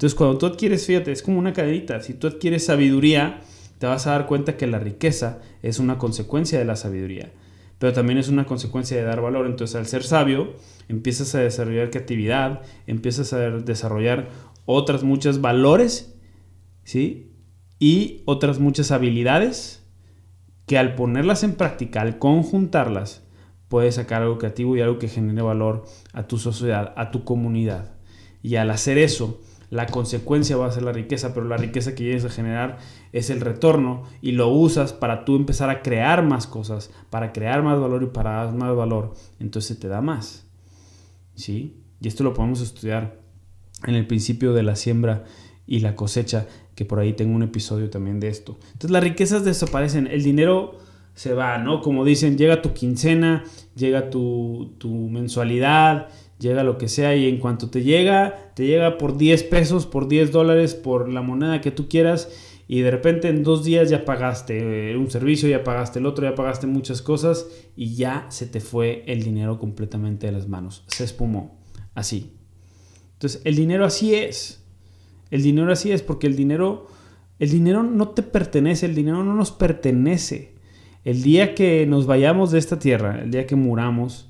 Entonces, 0.00 0.16
cuando 0.16 0.38
tú 0.38 0.46
adquieres, 0.46 0.86
fíjate, 0.86 1.12
es 1.12 1.22
como 1.22 1.38
una 1.38 1.52
cadenita. 1.52 2.00
Si 2.00 2.14
tú 2.14 2.26
adquieres 2.26 2.64
sabiduría, 2.64 3.42
te 3.78 3.86
vas 3.86 4.06
a 4.06 4.12
dar 4.12 4.26
cuenta 4.26 4.56
que 4.56 4.66
la 4.66 4.78
riqueza 4.78 5.40
es 5.60 5.78
una 5.78 5.98
consecuencia 5.98 6.58
de 6.58 6.64
la 6.64 6.74
sabiduría, 6.74 7.34
pero 7.78 7.92
también 7.92 8.18
es 8.18 8.30
una 8.30 8.46
consecuencia 8.46 8.96
de 8.96 9.02
dar 9.02 9.20
valor. 9.20 9.44
Entonces, 9.44 9.76
al 9.76 9.84
ser 9.86 10.02
sabio, 10.02 10.54
empiezas 10.88 11.34
a 11.34 11.40
desarrollar 11.40 11.90
creatividad, 11.90 12.62
empiezas 12.86 13.34
a 13.34 13.40
desarrollar 13.50 14.30
otras 14.64 15.02
muchas 15.02 15.42
valores, 15.42 16.14
¿sí? 16.82 17.34
Y 17.78 18.22
otras 18.24 18.58
muchas 18.58 18.92
habilidades 18.92 19.86
que 20.64 20.78
al 20.78 20.94
ponerlas 20.94 21.44
en 21.44 21.56
práctica, 21.56 22.00
al 22.00 22.18
conjuntarlas, 22.18 23.22
puedes 23.68 23.96
sacar 23.96 24.22
algo 24.22 24.38
creativo 24.38 24.78
y 24.78 24.80
algo 24.80 24.98
que 24.98 25.08
genere 25.08 25.42
valor 25.42 25.84
a 26.14 26.26
tu 26.26 26.38
sociedad, 26.38 26.94
a 26.96 27.10
tu 27.10 27.24
comunidad. 27.24 27.98
Y 28.42 28.56
al 28.56 28.70
hacer 28.70 28.96
eso, 28.96 29.42
la 29.70 29.86
consecuencia 29.86 30.56
va 30.56 30.66
a 30.66 30.72
ser 30.72 30.82
la 30.82 30.92
riqueza, 30.92 31.32
pero 31.32 31.46
la 31.46 31.56
riqueza 31.56 31.94
que 31.94 32.04
llegues 32.04 32.24
a 32.24 32.30
generar 32.30 32.78
es 33.12 33.30
el 33.30 33.40
retorno 33.40 34.02
y 34.20 34.32
lo 34.32 34.48
usas 34.48 34.92
para 34.92 35.24
tú 35.24 35.36
empezar 35.36 35.70
a 35.70 35.80
crear 35.80 36.24
más 36.24 36.48
cosas, 36.48 36.90
para 37.08 37.32
crear 37.32 37.62
más 37.62 37.80
valor 37.80 38.02
y 38.02 38.06
para 38.06 38.44
dar 38.44 38.52
más 38.52 38.74
valor, 38.74 39.14
entonces 39.38 39.78
te 39.78 39.88
da 39.88 40.00
más. 40.00 40.46
¿Sí? 41.34 41.76
Y 42.00 42.08
esto 42.08 42.24
lo 42.24 42.34
podemos 42.34 42.60
estudiar 42.60 43.20
en 43.86 43.94
el 43.94 44.06
principio 44.06 44.52
de 44.52 44.64
la 44.64 44.76
siembra 44.76 45.24
y 45.66 45.80
la 45.80 45.94
cosecha, 45.94 46.46
que 46.74 46.84
por 46.84 46.98
ahí 46.98 47.12
tengo 47.12 47.36
un 47.36 47.44
episodio 47.44 47.90
también 47.90 48.18
de 48.18 48.28
esto. 48.28 48.58
Entonces 48.72 48.90
las 48.90 49.04
riquezas 49.04 49.44
desaparecen, 49.44 50.08
el 50.08 50.24
dinero 50.24 50.78
se 51.14 51.32
va, 51.32 51.58
¿no? 51.58 51.80
Como 51.80 52.04
dicen, 52.04 52.36
llega 52.36 52.62
tu 52.62 52.72
quincena, 52.72 53.44
llega 53.76 54.10
tu, 54.10 54.74
tu 54.78 54.88
mensualidad, 54.88 56.08
llega 56.40 56.64
lo 56.64 56.78
que 56.78 56.88
sea 56.88 57.14
y 57.14 57.28
en 57.28 57.38
cuanto 57.38 57.70
te 57.70 57.82
llega, 57.82 58.52
te 58.54 58.66
llega 58.66 58.98
por 58.98 59.16
10 59.16 59.44
pesos, 59.44 59.86
por 59.86 60.08
10 60.08 60.32
dólares, 60.32 60.74
por 60.74 61.08
la 61.08 61.22
moneda 61.22 61.60
que 61.60 61.70
tú 61.70 61.88
quieras 61.88 62.28
y 62.66 62.80
de 62.80 62.90
repente 62.90 63.28
en 63.28 63.42
dos 63.42 63.64
días 63.64 63.90
ya 63.90 64.04
pagaste 64.04 64.96
un 64.96 65.10
servicio, 65.10 65.48
ya 65.48 65.62
pagaste 65.62 65.98
el 65.98 66.06
otro, 66.06 66.28
ya 66.28 66.34
pagaste 66.34 66.66
muchas 66.66 67.02
cosas 67.02 67.46
y 67.76 67.94
ya 67.94 68.26
se 68.30 68.46
te 68.46 68.60
fue 68.60 69.04
el 69.06 69.22
dinero 69.22 69.58
completamente 69.58 70.26
de 70.26 70.32
las 70.32 70.48
manos, 70.48 70.84
se 70.86 71.04
espumó, 71.04 71.58
así. 71.94 72.36
Entonces 73.14 73.42
el 73.44 73.56
dinero 73.56 73.84
así 73.84 74.14
es, 74.14 74.64
el 75.30 75.42
dinero 75.42 75.70
así 75.72 75.92
es 75.92 76.02
porque 76.02 76.26
el 76.26 76.36
dinero, 76.36 76.86
el 77.38 77.50
dinero 77.50 77.82
no 77.82 78.08
te 78.10 78.22
pertenece, 78.22 78.86
el 78.86 78.94
dinero 78.94 79.22
no 79.24 79.34
nos 79.34 79.50
pertenece. 79.50 80.54
El 81.02 81.22
día 81.22 81.54
que 81.54 81.86
nos 81.86 82.06
vayamos 82.06 82.50
de 82.50 82.58
esta 82.58 82.78
tierra, 82.78 83.22
el 83.22 83.30
día 83.30 83.46
que 83.46 83.56
muramos, 83.56 84.29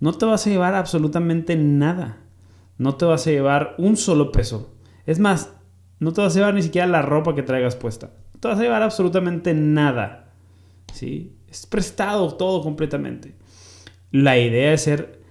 no 0.00 0.14
te 0.14 0.26
vas 0.26 0.46
a 0.46 0.50
llevar 0.50 0.74
absolutamente 0.74 1.56
nada. 1.56 2.18
No 2.78 2.96
te 2.96 3.04
vas 3.04 3.26
a 3.26 3.30
llevar 3.30 3.74
un 3.78 3.96
solo 3.96 4.32
peso. 4.32 4.74
Es 5.04 5.18
más, 5.18 5.52
no 5.98 6.12
te 6.12 6.22
vas 6.22 6.34
a 6.34 6.38
llevar 6.38 6.54
ni 6.54 6.62
siquiera 6.62 6.86
la 6.86 7.02
ropa 7.02 7.34
que 7.34 7.42
traigas 7.42 7.76
puesta. 7.76 8.10
No 8.32 8.40
te 8.40 8.48
vas 8.48 8.58
a 8.58 8.62
llevar 8.62 8.82
absolutamente 8.82 9.52
nada. 9.52 10.32
¿Sí? 10.94 11.36
Es 11.46 11.66
prestado 11.66 12.34
todo 12.34 12.62
completamente. 12.62 13.34
La 14.10 14.38
idea 14.38 14.72
es 14.72 14.82
ser 14.82 15.22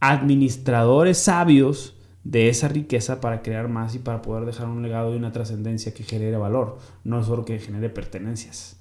administradores 0.00 1.18
sabios 1.18 1.96
de 2.24 2.48
esa 2.48 2.68
riqueza 2.68 3.20
para 3.20 3.42
crear 3.42 3.68
más 3.68 3.94
y 3.94 4.00
para 4.00 4.20
poder 4.20 4.44
dejar 4.44 4.66
un 4.66 4.82
legado 4.82 5.14
y 5.14 5.16
una 5.16 5.32
trascendencia 5.32 5.94
que 5.94 6.02
genere 6.02 6.36
valor, 6.36 6.78
no 7.04 7.22
solo 7.22 7.44
que 7.44 7.58
genere 7.58 7.88
pertenencias. 7.88 8.80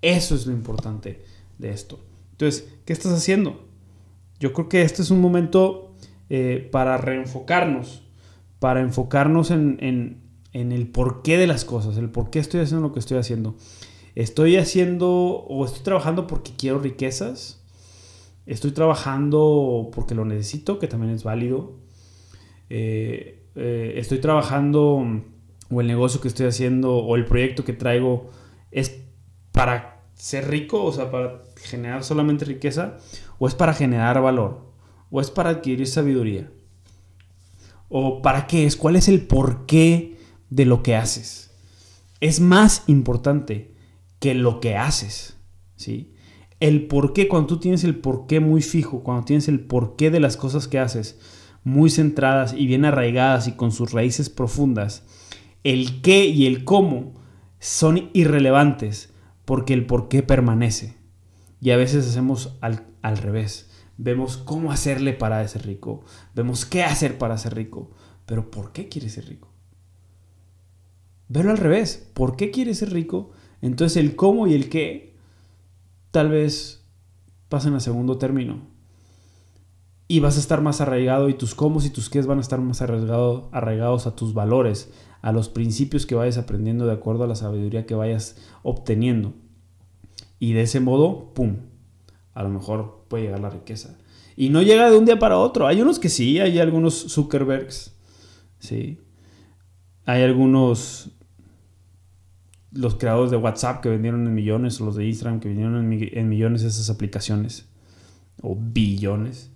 Eso 0.00 0.34
es 0.34 0.46
lo 0.46 0.52
importante 0.52 1.22
de 1.58 1.70
esto. 1.70 2.00
Entonces, 2.32 2.72
¿qué 2.84 2.92
estás 2.92 3.12
haciendo? 3.12 3.67
Yo 4.40 4.52
creo 4.52 4.68
que 4.68 4.82
este 4.82 5.02
es 5.02 5.10
un 5.10 5.20
momento 5.20 5.94
eh, 6.30 6.68
para 6.70 6.96
reenfocarnos, 6.98 8.02
para 8.58 8.80
enfocarnos 8.80 9.50
en, 9.50 10.22
el 10.52 10.88
porqué 10.88 11.38
de 11.38 11.46
las 11.46 11.64
cosas, 11.64 11.96
el 11.96 12.10
por 12.10 12.30
qué 12.30 12.38
estoy 12.38 12.60
haciendo 12.60 12.88
lo 12.88 12.92
que 12.92 13.00
estoy 13.00 13.18
haciendo. 13.18 13.56
Estoy 14.14 14.56
haciendo 14.56 15.08
o 15.10 15.64
estoy 15.64 15.82
trabajando 15.82 16.26
porque 16.26 16.52
quiero 16.56 16.78
riquezas. 16.78 17.64
Estoy 18.46 18.72
trabajando 18.72 19.90
porque 19.92 20.14
lo 20.14 20.24
necesito, 20.24 20.78
que 20.78 20.88
también 20.88 21.12
es 21.12 21.22
válido. 21.22 21.74
Eh, 22.70 23.44
eh, 23.54 23.94
estoy 23.96 24.18
trabajando 24.18 25.04
o 25.70 25.80
el 25.80 25.86
negocio 25.86 26.20
que 26.20 26.28
estoy 26.28 26.46
haciendo 26.46 26.96
o 26.96 27.16
el 27.16 27.24
proyecto 27.24 27.64
que 27.64 27.72
traigo 27.72 28.30
es 28.70 29.00
para 29.52 30.02
ser 30.14 30.48
rico, 30.48 30.82
o 30.82 30.92
sea, 30.92 31.10
para 31.10 31.42
generar 31.56 32.04
solamente 32.04 32.44
riqueza 32.44 32.98
¿O 33.38 33.46
es 33.46 33.54
para 33.54 33.74
generar 33.74 34.20
valor? 34.20 34.72
¿O 35.10 35.20
es 35.20 35.30
para 35.30 35.50
adquirir 35.50 35.86
sabiduría? 35.86 36.50
¿O 37.88 38.20
para 38.20 38.46
qué 38.46 38.66
es? 38.66 38.76
¿Cuál 38.76 38.96
es 38.96 39.08
el 39.08 39.26
porqué 39.26 40.18
de 40.50 40.64
lo 40.64 40.82
que 40.82 40.96
haces? 40.96 41.50
Es 42.20 42.40
más 42.40 42.84
importante 42.86 43.72
que 44.18 44.34
lo 44.34 44.60
que 44.60 44.76
haces, 44.76 45.36
¿sí? 45.76 46.12
El 46.60 46.88
porqué, 46.88 47.28
cuando 47.28 47.46
tú 47.46 47.60
tienes 47.60 47.84
el 47.84 47.96
porqué 47.96 48.40
muy 48.40 48.62
fijo, 48.62 49.04
cuando 49.04 49.24
tienes 49.24 49.46
el 49.46 49.60
porqué 49.60 50.10
de 50.10 50.18
las 50.18 50.36
cosas 50.36 50.66
que 50.66 50.80
haces 50.80 51.18
muy 51.62 51.90
centradas 51.90 52.52
y 52.52 52.66
bien 52.66 52.84
arraigadas 52.84 53.46
y 53.46 53.52
con 53.52 53.70
sus 53.70 53.92
raíces 53.92 54.28
profundas, 54.28 55.04
el 55.62 56.02
qué 56.02 56.26
y 56.26 56.46
el 56.46 56.64
cómo 56.64 57.14
son 57.60 58.10
irrelevantes 58.12 59.12
porque 59.44 59.74
el 59.74 59.86
porqué 59.86 60.22
permanece. 60.22 60.97
Y 61.60 61.70
a 61.70 61.76
veces 61.76 62.06
hacemos 62.06 62.56
al, 62.60 63.16
revés. 63.16 63.70
Vemos 63.96 64.36
cómo 64.36 64.70
hacerle 64.70 65.12
para 65.12 65.46
ser 65.48 65.66
rico. 65.66 66.04
Vemos 66.34 66.64
qué 66.64 66.84
hacer 66.84 67.18
para 67.18 67.36
ser 67.38 67.54
rico. 67.54 67.90
Pero 68.26 68.50
¿por 68.50 68.72
qué 68.72 68.88
quieres 68.88 69.14
ser 69.14 69.26
rico? 69.26 69.52
Verlo 71.28 71.50
al 71.50 71.58
revés. 71.58 72.10
¿Por 72.14 72.36
qué 72.36 72.50
quieres 72.50 72.78
ser 72.78 72.92
rico? 72.92 73.30
Entonces 73.60 73.96
el 73.96 74.14
cómo 74.14 74.46
y 74.46 74.54
el 74.54 74.68
qué 74.68 75.16
tal 76.10 76.30
vez 76.30 76.84
pasen 77.48 77.74
a 77.74 77.80
segundo 77.80 78.18
término. 78.18 78.60
Y 80.06 80.20
vas 80.20 80.36
a 80.36 80.40
estar 80.40 80.62
más 80.62 80.80
arraigado 80.80 81.28
y 81.28 81.34
tus 81.34 81.54
cómo 81.54 81.82
y 81.82 81.90
tus 81.90 82.08
qué 82.08 82.22
van 82.22 82.38
a 82.38 82.42
estar 82.42 82.60
más 82.60 82.80
arraigados, 82.80 83.44
arraigados 83.52 84.06
a 84.06 84.16
tus 84.16 84.32
valores, 84.32 84.90
a 85.20 85.32
los 85.32 85.48
principios 85.48 86.06
que 86.06 86.14
vayas 86.14 86.38
aprendiendo 86.38 86.86
de 86.86 86.92
acuerdo 86.92 87.24
a 87.24 87.26
la 87.26 87.34
sabiduría 87.34 87.84
que 87.84 87.94
vayas 87.94 88.36
obteniendo. 88.62 89.34
Y 90.38 90.52
de 90.52 90.62
ese 90.62 90.80
modo, 90.80 91.32
¡pum! 91.34 91.56
A 92.34 92.42
lo 92.42 92.50
mejor 92.50 93.04
puede 93.08 93.24
llegar 93.24 93.40
la 93.40 93.50
riqueza. 93.50 93.96
Y 94.36 94.50
no 94.50 94.62
llega 94.62 94.88
de 94.88 94.96
un 94.96 95.04
día 95.04 95.18
para 95.18 95.38
otro. 95.38 95.66
Hay 95.66 95.82
unos 95.82 95.98
que 95.98 96.08
sí, 96.08 96.38
hay 96.38 96.60
algunos 96.60 96.94
Zuckerbergs, 97.08 97.96
¿sí? 98.60 99.00
Hay 100.06 100.22
algunos, 100.22 101.10
los 102.70 102.94
creadores 102.94 103.32
de 103.32 103.36
WhatsApp 103.36 103.82
que 103.82 103.88
vendieron 103.88 104.26
en 104.26 104.34
millones, 104.34 104.80
o 104.80 104.84
los 104.84 104.94
de 104.94 105.06
Instagram 105.06 105.40
que 105.40 105.48
vendieron 105.48 105.92
en, 105.92 106.28
millones 106.28 106.62
esas 106.62 106.88
aplicaciones, 106.88 107.68
o 108.40 108.56
billones. 108.56 109.50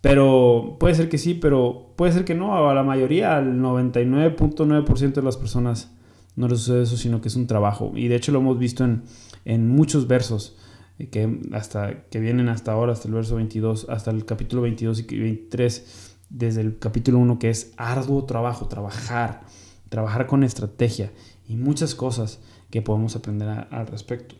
Pero 0.00 0.76
puede 0.80 0.94
ser 0.94 1.10
que 1.10 1.18
sí, 1.18 1.34
pero 1.34 1.92
puede 1.96 2.12
ser 2.12 2.24
que 2.24 2.34
no. 2.34 2.56
A 2.56 2.72
la 2.74 2.82
mayoría, 2.82 3.36
al 3.36 3.58
99.9% 3.58 5.12
de 5.12 5.22
las 5.22 5.36
personas 5.36 5.95
no 6.36 6.48
les 6.48 6.60
sucede 6.60 6.82
eso, 6.82 6.96
sino 6.96 7.20
que 7.20 7.28
es 7.28 7.36
un 7.36 7.46
trabajo. 7.46 7.92
Y 7.94 8.08
de 8.08 8.16
hecho 8.16 8.30
lo 8.30 8.38
hemos 8.38 8.58
visto 8.58 8.84
en, 8.84 9.02
en 9.44 9.68
muchos 9.68 10.06
versos 10.06 10.56
eh, 10.98 11.08
que, 11.08 11.40
hasta, 11.52 12.04
que 12.08 12.20
vienen 12.20 12.48
hasta 12.48 12.72
ahora, 12.72 12.92
hasta 12.92 13.08
el 13.08 13.14
verso 13.14 13.36
22, 13.36 13.88
hasta 13.88 14.10
el 14.10 14.24
capítulo 14.24 14.62
22 14.62 15.00
y 15.00 15.18
23, 15.18 16.16
desde 16.28 16.60
el 16.60 16.78
capítulo 16.78 17.18
1, 17.18 17.38
que 17.38 17.50
es 17.50 17.72
arduo 17.76 18.24
trabajo, 18.24 18.68
trabajar, 18.68 19.42
trabajar 19.88 20.26
con 20.26 20.44
estrategia 20.44 21.12
y 21.48 21.56
muchas 21.56 21.94
cosas 21.94 22.40
que 22.70 22.82
podemos 22.82 23.16
aprender 23.16 23.48
al 23.70 23.86
respecto. 23.86 24.34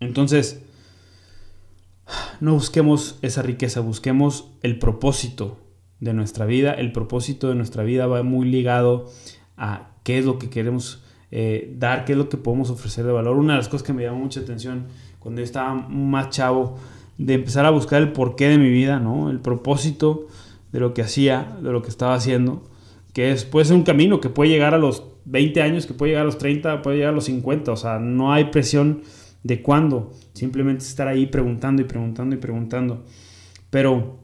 Entonces, 0.00 0.62
no 2.40 2.54
busquemos 2.54 3.18
esa 3.22 3.42
riqueza, 3.42 3.80
busquemos 3.80 4.50
el 4.62 4.78
propósito 4.78 5.58
de 6.00 6.12
nuestra 6.12 6.46
vida. 6.46 6.72
El 6.72 6.92
propósito 6.92 7.48
de 7.48 7.54
nuestra 7.54 7.84
vida 7.84 8.06
va 8.06 8.22
muy 8.24 8.48
ligado 8.48 9.10
a 9.62 9.92
qué 10.02 10.18
es 10.18 10.24
lo 10.24 10.38
que 10.38 10.50
queremos 10.50 11.04
eh, 11.30 11.74
dar, 11.78 12.04
qué 12.04 12.12
es 12.12 12.18
lo 12.18 12.28
que 12.28 12.36
podemos 12.36 12.68
ofrecer 12.68 13.04
de 13.06 13.12
valor. 13.12 13.36
Una 13.36 13.54
de 13.54 13.58
las 13.58 13.68
cosas 13.68 13.86
que 13.86 13.92
me 13.92 14.02
llamó 14.02 14.18
mucha 14.18 14.40
atención 14.40 14.86
cuando 15.20 15.40
yo 15.40 15.44
estaba 15.44 15.72
más 15.74 16.30
chavo, 16.30 16.78
de 17.16 17.34
empezar 17.34 17.64
a 17.64 17.70
buscar 17.70 18.02
el 18.02 18.10
porqué 18.10 18.48
de 18.48 18.58
mi 18.58 18.68
vida, 18.68 18.98
¿no? 18.98 19.30
El 19.30 19.38
propósito 19.38 20.26
de 20.72 20.80
lo 20.80 20.94
que 20.94 21.02
hacía, 21.02 21.56
de 21.62 21.70
lo 21.70 21.80
que 21.80 21.90
estaba 21.90 22.14
haciendo, 22.14 22.64
que 23.12 23.30
es, 23.30 23.44
puede 23.44 23.66
ser 23.66 23.76
un 23.76 23.84
camino 23.84 24.20
que 24.20 24.30
puede 24.30 24.50
llegar 24.50 24.74
a 24.74 24.78
los 24.78 25.04
20 25.26 25.62
años, 25.62 25.86
que 25.86 25.94
puede 25.94 26.10
llegar 26.10 26.22
a 26.22 26.26
los 26.26 26.38
30, 26.38 26.82
puede 26.82 26.96
llegar 26.96 27.12
a 27.12 27.14
los 27.14 27.26
50, 27.26 27.70
o 27.70 27.76
sea, 27.76 28.00
no 28.00 28.32
hay 28.32 28.46
presión 28.46 29.02
de 29.44 29.62
cuándo, 29.62 30.12
simplemente 30.32 30.84
estar 30.84 31.06
ahí 31.06 31.26
preguntando 31.26 31.82
y 31.82 31.84
preguntando 31.84 32.34
y 32.34 32.38
preguntando. 32.38 33.04
Pero 33.70 34.18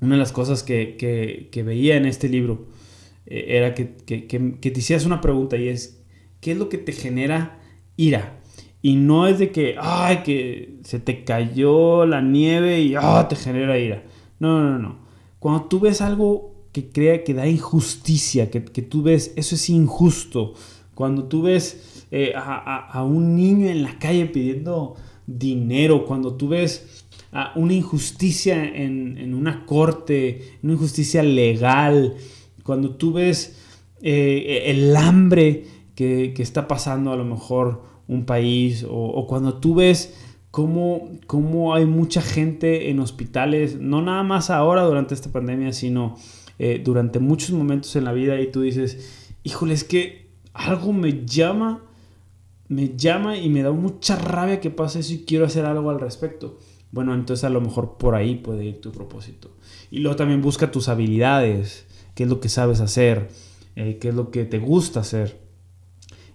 una 0.00 0.16
de 0.16 0.18
las 0.18 0.32
cosas 0.32 0.62
que, 0.62 1.48
veía 1.64 1.96
en 1.96 2.04
este 2.04 2.28
libro 2.28 2.66
eh, 3.26 3.44
era 3.48 3.74
que, 3.74 3.94
que, 4.06 4.26
que, 4.26 4.70
te 4.70 4.80
hicieras 4.80 5.06
una 5.06 5.20
pregunta 5.20 5.56
y 5.56 5.68
es, 5.68 6.02
¿Qué 6.42 6.50
es 6.50 6.58
lo 6.58 6.68
que 6.68 6.76
te 6.76 6.92
genera 6.92 7.60
ira? 7.96 8.40
Y 8.82 8.96
no 8.96 9.28
es 9.28 9.38
de 9.38 9.52
que, 9.52 9.76
ay, 9.78 10.24
que 10.24 10.80
se 10.82 10.98
te 10.98 11.22
cayó 11.22 12.04
la 12.04 12.20
nieve 12.20 12.80
y 12.80 12.96
ah, 12.96 13.26
te 13.28 13.36
genera 13.36 13.78
ira. 13.78 14.02
No, 14.40 14.60
no, 14.60 14.76
no. 14.76 14.98
Cuando 15.38 15.66
tú 15.66 15.78
ves 15.78 16.00
algo 16.00 16.66
que 16.72 16.88
crea 16.88 17.22
que 17.22 17.32
da 17.32 17.46
injusticia, 17.46 18.50
que, 18.50 18.60
tú 18.60 19.04
ves, 19.04 19.32
eso 19.36 19.54
es 19.54 19.70
injusto. 19.70 20.54
Cuando 20.96 21.24
tú 21.24 21.42
ves 21.42 22.06
eh, 22.10 22.32
a, 22.34 23.04
un 23.04 23.36
niño 23.36 23.68
en 23.68 23.84
la 23.84 24.00
calle 24.00 24.26
pidiendo 24.26 24.96
dinero, 25.28 26.06
cuando 26.06 26.34
tú 26.34 26.48
ves 26.48 27.06
a 27.30 27.52
una 27.54 27.74
injusticia 27.74 28.64
en, 28.64 29.32
una 29.32 29.64
corte, 29.64 30.58
una 30.64 30.72
injusticia 30.72 31.22
legal, 31.22 32.16
cuando 32.62 32.96
tú 32.96 33.12
ves 33.12 33.58
eh, 34.00 34.64
el 34.66 34.96
hambre 34.96 35.64
que, 35.94 36.34
está 36.38 36.66
pasando 36.68 37.12
a 37.12 37.16
lo 37.16 37.24
mejor 37.24 37.82
un 38.08 38.24
país, 38.24 38.84
o, 38.88 39.26
cuando 39.26 39.54
tú 39.54 39.76
ves 39.76 40.14
cómo, 40.50 41.10
cómo, 41.26 41.74
hay 41.74 41.86
mucha 41.86 42.20
gente 42.20 42.90
en 42.90 43.00
hospitales, 43.00 43.78
no 43.78 44.02
nada 44.02 44.22
más 44.22 44.50
ahora 44.50 44.82
durante 44.82 45.14
esta 45.14 45.30
pandemia, 45.30 45.72
sino 45.72 46.16
eh, 46.58 46.80
durante 46.84 47.18
muchos 47.18 47.50
momentos 47.50 47.94
en 47.96 48.04
la 48.04 48.12
vida 48.12 48.40
y 48.40 48.50
tú 48.50 48.62
dices, 48.62 49.32
híjole, 49.42 49.74
es 49.74 49.84
que 49.84 50.30
algo 50.52 50.92
me 50.92 51.24
llama, 51.24 51.82
me 52.68 52.96
llama 52.96 53.36
y 53.36 53.48
me 53.48 53.62
da 53.62 53.72
mucha 53.72 54.16
rabia 54.16 54.60
que 54.60 54.70
pase 54.70 55.00
eso 55.00 55.14
y 55.14 55.24
quiero 55.24 55.46
hacer 55.46 55.64
algo 55.64 55.90
al 55.90 56.00
respecto. 56.00 56.58
Bueno, 56.90 57.14
entonces 57.14 57.44
a 57.44 57.48
lo 57.48 57.60
mejor 57.60 57.96
por 57.96 58.14
ahí 58.14 58.36
puede 58.36 58.64
ir 58.64 58.80
tu 58.80 58.92
propósito. 58.92 59.50
Y 59.90 60.00
luego 60.00 60.16
también 60.16 60.42
busca 60.42 60.70
tus 60.70 60.88
habilidades, 60.88 61.86
qué 62.14 62.24
es 62.24 62.28
lo 62.28 62.40
que 62.40 62.48
sabes 62.48 62.80
hacer, 62.80 63.28
eh, 63.76 63.98
qué 64.00 64.08
es 64.08 64.14
lo 64.14 64.30
que 64.30 64.44
te 64.44 64.58
gusta 64.58 65.00
hacer. 65.00 65.40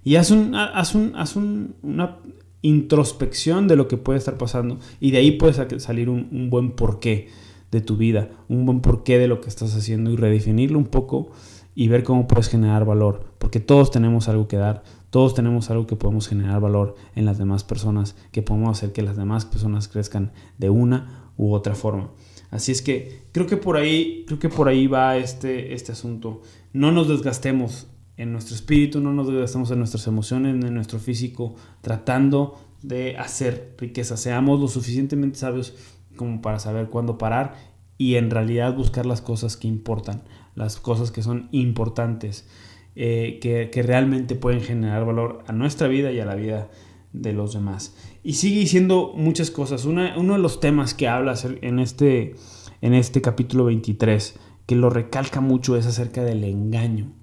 Y 0.03 0.15
haz, 0.15 0.31
un, 0.31 0.55
haz, 0.55 0.95
un, 0.95 1.15
haz 1.15 1.35
una 1.35 2.19
introspección 2.61 3.67
de 3.67 3.75
lo 3.75 3.87
que 3.87 3.97
puede 3.97 4.19
estar 4.19 4.37
pasando 4.37 4.79
y 4.99 5.11
de 5.11 5.17
ahí 5.17 5.31
puede 5.31 5.79
salir 5.79 6.09
un, 6.09 6.29
un 6.31 6.49
buen 6.49 6.71
porqué 6.71 7.29
de 7.71 7.81
tu 7.81 7.97
vida, 7.97 8.29
un 8.47 8.65
buen 8.65 8.79
porqué 8.79 9.17
de 9.19 9.27
lo 9.27 9.41
que 9.41 9.49
estás 9.49 9.75
haciendo 9.75 10.11
y 10.11 10.15
redefinirlo 10.15 10.77
un 10.77 10.87
poco 10.87 11.31
y 11.75 11.89
ver 11.89 12.03
cómo 12.03 12.27
puedes 12.27 12.49
generar 12.49 12.85
valor, 12.85 13.33
porque 13.37 13.59
todos 13.59 13.91
tenemos 13.91 14.27
algo 14.29 14.47
que 14.47 14.57
dar, 14.57 14.83
todos 15.11 15.35
tenemos 15.35 15.69
algo 15.69 15.85
que 15.85 15.95
podemos 15.95 16.27
generar 16.27 16.59
valor 16.59 16.95
en 17.15 17.25
las 17.25 17.37
demás 17.37 17.63
personas, 17.63 18.15
que 18.31 18.41
podemos 18.41 18.77
hacer 18.77 18.93
que 18.93 19.03
las 19.03 19.15
demás 19.15 19.45
personas 19.45 19.87
crezcan 19.87 20.31
de 20.57 20.71
una 20.71 21.31
u 21.37 21.53
otra 21.53 21.75
forma. 21.75 22.09
Así 22.49 22.71
es 22.71 22.81
que 22.81 23.23
creo 23.31 23.47
que 23.47 23.57
por 23.57 23.77
ahí, 23.77 24.23
creo 24.27 24.39
que 24.39 24.49
por 24.49 24.67
ahí 24.69 24.87
va 24.87 25.17
este, 25.17 25.73
este 25.73 25.91
asunto. 25.91 26.41
No 26.73 26.91
nos 26.91 27.07
desgastemos 27.07 27.87
en 28.15 28.31
nuestro 28.31 28.55
espíritu, 28.55 28.99
no 28.99 29.13
nos 29.13 29.27
desgastemos 29.27 29.69
en 29.71 29.79
nuestras 29.79 30.07
emociones, 30.07 30.53
en 30.53 30.73
nuestro 30.73 30.99
físico, 30.99 31.55
tratando 31.81 32.57
de 32.81 33.17
hacer 33.17 33.75
riqueza. 33.77 34.17
Seamos 34.17 34.59
lo 34.59 34.67
suficientemente 34.67 35.39
sabios 35.39 35.75
como 36.15 36.41
para 36.41 36.59
saber 36.59 36.87
cuándo 36.87 37.17
parar 37.17 37.55
y 37.97 38.15
en 38.15 38.29
realidad 38.29 38.75
buscar 38.75 39.05
las 39.05 39.21
cosas 39.21 39.57
que 39.57 39.67
importan, 39.67 40.23
las 40.55 40.77
cosas 40.77 41.11
que 41.11 41.23
son 41.23 41.47
importantes, 41.51 42.47
eh, 42.95 43.39
que, 43.41 43.83
realmente 43.83 44.35
pueden 44.35 44.61
generar 44.61 45.05
valor 45.05 45.43
a 45.47 45.53
nuestra 45.53 45.87
vida 45.87 46.11
y 46.11 46.19
a 46.19 46.25
la 46.25 46.35
vida 46.35 46.69
de 47.13 47.33
los 47.33 47.53
demás. 47.53 47.95
Y 48.27 48.33
sigue 48.33 48.59
diciendo 48.59 49.13
muchas 49.15 49.51
cosas. 49.51 49.85
uno 49.85 50.33
de 50.33 50.39
los 50.39 50.59
temas 50.59 50.93
que 50.93 51.07
habla 51.07 51.33
en 51.61 51.79
este, 51.79 52.35
en 52.81 52.93
este 52.93 53.21
capítulo 53.21 53.63
23, 53.63 54.35
que 54.65 54.75
lo 54.75 54.89
recalca 54.89 55.39
mucho, 55.39 55.77
es 55.77 55.85
acerca 55.85 56.25
del 56.25 56.43
engaño. 56.43 57.13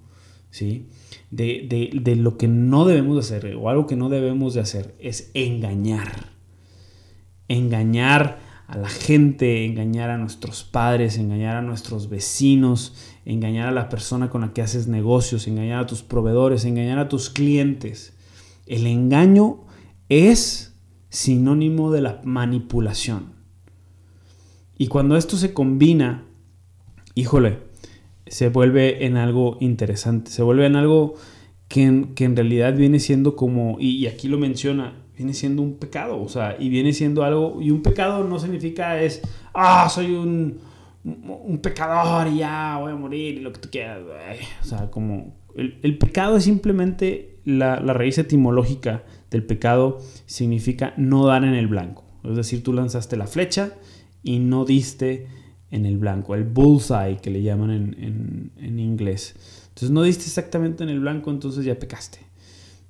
¿sí? 0.49 0.89
De, 1.29 1.67
de, 1.69 1.99
de, 2.01 2.15
lo 2.15 2.37
que 2.37 2.47
no 2.47 2.85
debemos 2.85 3.17
de 3.17 3.19
hacer 3.19 3.55
o 3.55 3.69
algo 3.69 3.85
que 3.85 3.95
no 3.95 4.09
debemos 4.09 4.55
de 4.55 4.61
hacer 4.61 4.95
es 4.97 5.29
engañar. 5.35 6.31
Engañar 7.49 8.39
a 8.65 8.75
la 8.75 8.89
gente, 8.89 9.63
engañar 9.63 10.09
a 10.09 10.17
nuestros 10.17 10.63
padres, 10.63 11.19
engañar 11.19 11.55
a 11.55 11.61
nuestros 11.61 12.09
vecinos, 12.09 12.95
engañar 13.25 13.67
a 13.67 13.71
la 13.71 13.89
persona 13.89 14.31
con 14.31 14.41
la 14.41 14.53
que 14.53 14.63
haces 14.63 14.87
negocios, 14.87 15.45
engañar 15.45 15.83
a 15.83 15.85
tus 15.85 16.01
proveedores, 16.01 16.65
engañar 16.65 16.97
a 16.97 17.09
tus 17.09 17.29
clientes. 17.29 18.17
El 18.65 18.87
engaño 18.87 19.65
es 20.09 20.71
sinónimo 21.15 21.91
de 21.91 22.01
la 22.01 22.21
manipulación. 22.25 23.33
Y 24.77 24.87
cuando 24.87 25.15
esto 25.15 25.37
se 25.37 25.53
combina, 25.53 26.25
híjole, 27.13 27.59
se 28.27 28.49
vuelve 28.49 29.05
en 29.05 29.15
algo 29.15 29.57
interesante, 29.61 30.29
se 30.29 30.43
vuelve 30.43 30.65
en 30.65 30.75
algo 30.75 31.15
que 31.69 31.83
en, 31.83 32.35
realidad 32.35 32.75
viene 32.75 32.99
siendo 32.99 33.37
como, 33.37 33.77
y 33.79 34.07
aquí 34.07 34.27
lo 34.27 34.37
menciona, 34.37 34.93
viene 35.15 35.33
siendo 35.33 35.61
un 35.61 35.75
pecado, 35.75 36.21
o 36.21 36.27
sea, 36.27 36.57
y 36.59 36.67
viene 36.67 36.91
siendo 36.91 37.23
algo, 37.23 37.61
y 37.61 37.71
un 37.71 37.81
pecado 37.81 38.25
no 38.25 38.37
significa 38.37 39.01
es, 39.01 39.21
ah, 39.53 39.87
soy 39.89 40.13
un, 40.13 40.59
un 41.05 41.59
pecador 41.59 42.27
y 42.27 42.39
ya 42.39 42.77
voy 42.79 42.91
a 42.91 42.95
morir 42.95 43.35
y 43.35 43.39
lo 43.39 43.53
que 43.53 43.61
tú 43.61 43.69
quieras, 43.71 43.99
o 44.61 44.65
sea, 44.65 44.91
como, 44.91 45.33
el, 45.55 45.97
pecado 45.97 46.35
es 46.35 46.43
simplemente 46.43 47.34
la, 47.45 47.79
raíz 47.79 48.17
etimológica 48.17 49.03
del 49.31 49.43
pecado, 49.43 49.99
significa 50.25 50.93
no 50.97 51.25
dar 51.25 51.43
en 51.43 51.53
el 51.53 51.67
blanco, 51.67 52.03
es 52.23 52.35
decir, 52.35 52.63
tú 52.63 52.73
lanzaste 52.73 53.17
la 53.17 53.27
flecha 53.27 53.71
y 54.23 54.39
no 54.39 54.65
diste 54.65 55.27
en 55.71 55.85
el 55.85 55.97
blanco, 55.97 56.35
el 56.35 56.43
bullseye 56.43 57.17
que 57.21 57.29
le 57.29 57.41
llaman 57.41 57.71
en, 57.71 58.03
en, 58.03 58.51
en 58.57 58.79
inglés. 58.79 59.35
Entonces 59.69 59.91
no 59.91 60.03
diste 60.03 60.23
exactamente 60.23 60.83
en 60.83 60.89
el 60.89 60.99
blanco, 60.99 61.31
entonces 61.31 61.65
ya 61.65 61.77
pecaste. 61.77 62.25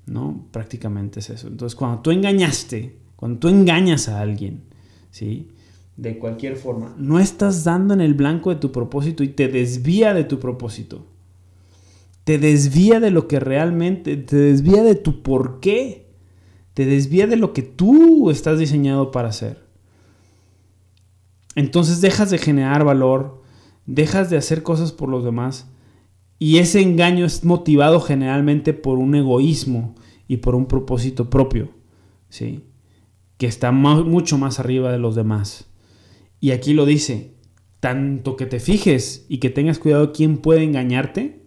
¿no? 0.06 0.46
Prácticamente 0.52 1.20
es 1.20 1.30
eso. 1.30 1.48
Entonces, 1.48 1.76
cuando 1.76 2.00
tú 2.00 2.10
engañaste, 2.10 2.96
cuando 3.16 3.38
tú 3.38 3.48
engañas 3.48 4.08
a 4.08 4.20
alguien, 4.20 4.62
¿sí? 5.10 5.48
De 5.96 6.18
cualquier 6.18 6.56
forma, 6.56 6.94
no 6.98 7.18
estás 7.18 7.64
dando 7.64 7.94
en 7.94 8.00
el 8.00 8.14
blanco 8.14 8.50
de 8.50 8.56
tu 8.56 8.70
propósito 8.70 9.24
y 9.24 9.28
te 9.28 9.48
desvía 9.48 10.14
de 10.14 10.24
tu 10.24 10.38
propósito. 10.38 11.06
Te 12.26 12.38
desvía 12.38 12.98
de 12.98 13.12
lo 13.12 13.28
que 13.28 13.38
realmente, 13.38 14.16
te 14.16 14.34
desvía 14.34 14.82
de 14.82 14.96
tu 14.96 15.22
por 15.22 15.60
qué. 15.60 16.10
Te 16.74 16.84
desvía 16.84 17.28
de 17.28 17.36
lo 17.36 17.52
que 17.52 17.62
tú 17.62 18.30
estás 18.30 18.58
diseñado 18.58 19.12
para 19.12 19.28
hacer. 19.28 19.64
Entonces 21.54 22.00
dejas 22.00 22.30
de 22.30 22.38
generar 22.38 22.82
valor, 22.82 23.42
dejas 23.86 24.28
de 24.28 24.38
hacer 24.38 24.64
cosas 24.64 24.90
por 24.90 25.08
los 25.08 25.22
demás 25.22 25.70
y 26.40 26.58
ese 26.58 26.82
engaño 26.82 27.24
es 27.24 27.44
motivado 27.44 28.00
generalmente 28.00 28.74
por 28.74 28.98
un 28.98 29.14
egoísmo 29.14 29.94
y 30.26 30.38
por 30.38 30.56
un 30.56 30.66
propósito 30.66 31.30
propio, 31.30 31.70
¿sí? 32.28 32.64
que 33.38 33.46
está 33.46 33.70
mucho 33.70 34.36
más 34.36 34.58
arriba 34.58 34.90
de 34.90 34.98
los 34.98 35.14
demás. 35.14 35.70
Y 36.40 36.50
aquí 36.50 36.74
lo 36.74 36.86
dice, 36.86 37.36
tanto 37.78 38.34
que 38.34 38.46
te 38.46 38.58
fijes 38.58 39.26
y 39.28 39.38
que 39.38 39.48
tengas 39.48 39.78
cuidado 39.78 40.12
quién 40.12 40.38
puede 40.38 40.64
engañarte, 40.64 41.45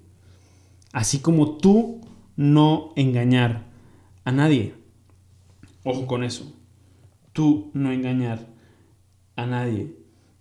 así 0.91 1.19
como 1.19 1.57
tú 1.57 2.01
no 2.35 2.93
engañar 2.95 3.65
a 4.23 4.31
nadie. 4.31 4.73
Ojo 5.83 6.07
con 6.07 6.23
eso, 6.23 6.53
tú 7.33 7.71
no 7.73 7.91
engañar 7.91 8.47
a 9.35 9.45
nadie. 9.45 9.95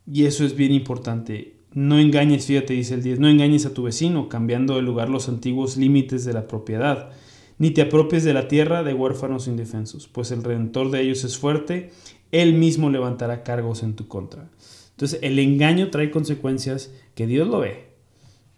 Y 0.06 0.24
eso 0.24 0.44
es 0.44 0.56
bien 0.56 0.72
importante. 0.72 1.56
No 1.74 1.98
engañes, 1.98 2.46
fíjate, 2.46 2.72
dice 2.72 2.94
el 2.94 3.02
10, 3.02 3.20
no 3.20 3.28
engañes 3.28 3.66
a 3.66 3.74
tu 3.74 3.82
vecino, 3.82 4.28
cambiando 4.28 4.76
de 4.76 4.82
lugar 4.82 5.10
los 5.10 5.28
antiguos 5.28 5.76
límites 5.76 6.24
de 6.24 6.32
la 6.32 6.46
propiedad, 6.46 7.10
ni 7.58 7.70
te 7.70 7.82
apropies 7.82 8.24
de 8.24 8.32
la 8.32 8.48
tierra 8.48 8.82
de 8.82 8.94
huérfanos 8.94 9.48
indefensos, 9.48 10.08
pues 10.08 10.30
el 10.30 10.42
redentor 10.42 10.90
de 10.90 11.02
ellos 11.02 11.24
es 11.24 11.36
fuerte, 11.36 11.90
él 12.32 12.54
mismo 12.54 12.90
levantará 12.90 13.42
cargos 13.42 13.82
en 13.82 13.94
tu 13.94 14.08
contra. 14.08 14.50
Entonces, 14.90 15.20
el 15.22 15.38
engaño 15.38 15.90
trae 15.90 16.10
consecuencias 16.10 16.92
que 17.14 17.26
Dios 17.26 17.46
lo 17.46 17.60
ve. 17.60 17.87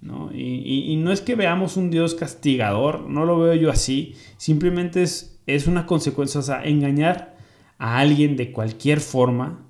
¿No? 0.01 0.31
Y, 0.33 0.97
no 0.97 1.13
es 1.13 1.21
que 1.21 1.35
veamos 1.35 1.77
un 1.77 1.91
Dios 1.91 2.15
castigador, 2.15 3.09
no 3.09 3.25
lo 3.25 3.39
veo 3.39 3.55
yo 3.55 3.71
así, 3.71 4.15
simplemente 4.37 5.03
es, 5.03 5.41
es 5.47 5.67
una 5.67 5.87
consecuencia, 5.87 6.41
o 6.41 6.43
sea, 6.43 6.65
engañar 6.65 7.37
a 7.79 7.99
alguien 7.99 8.37
de 8.37 8.53
cualquier 8.53 9.01
forma, 9.01 9.67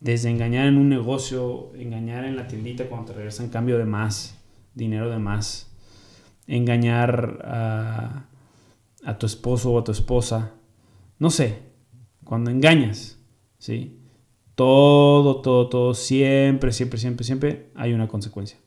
desde 0.00 0.30
engañar 0.30 0.66
en 0.66 0.78
un 0.78 0.88
negocio, 0.88 1.72
engañar 1.76 2.24
en 2.24 2.36
la 2.36 2.48
tiendita 2.48 2.88
cuando 2.88 3.12
te 3.12 3.18
regresan 3.18 3.50
cambio 3.50 3.78
de 3.78 3.84
más, 3.84 4.36
dinero 4.74 5.10
de 5.10 5.18
más, 5.18 5.72
engañar 6.46 7.40
a, 7.44 8.26
a 9.04 9.18
tu 9.18 9.26
esposo 9.26 9.72
o 9.72 9.78
a 9.78 9.84
tu 9.84 9.92
esposa, 9.92 10.54
no 11.18 11.30
sé, 11.30 11.60
cuando 12.24 12.50
engañas, 12.50 13.18
¿sí? 13.58 14.00
Todo, 14.54 15.40
todo, 15.40 15.68
todo, 15.68 15.94
siempre, 15.94 16.72
siempre, 16.72 16.98
siempre, 16.98 17.24
siempre 17.24 17.70
hay 17.74 17.92
una 17.92 18.08
consecuencia. 18.08 18.58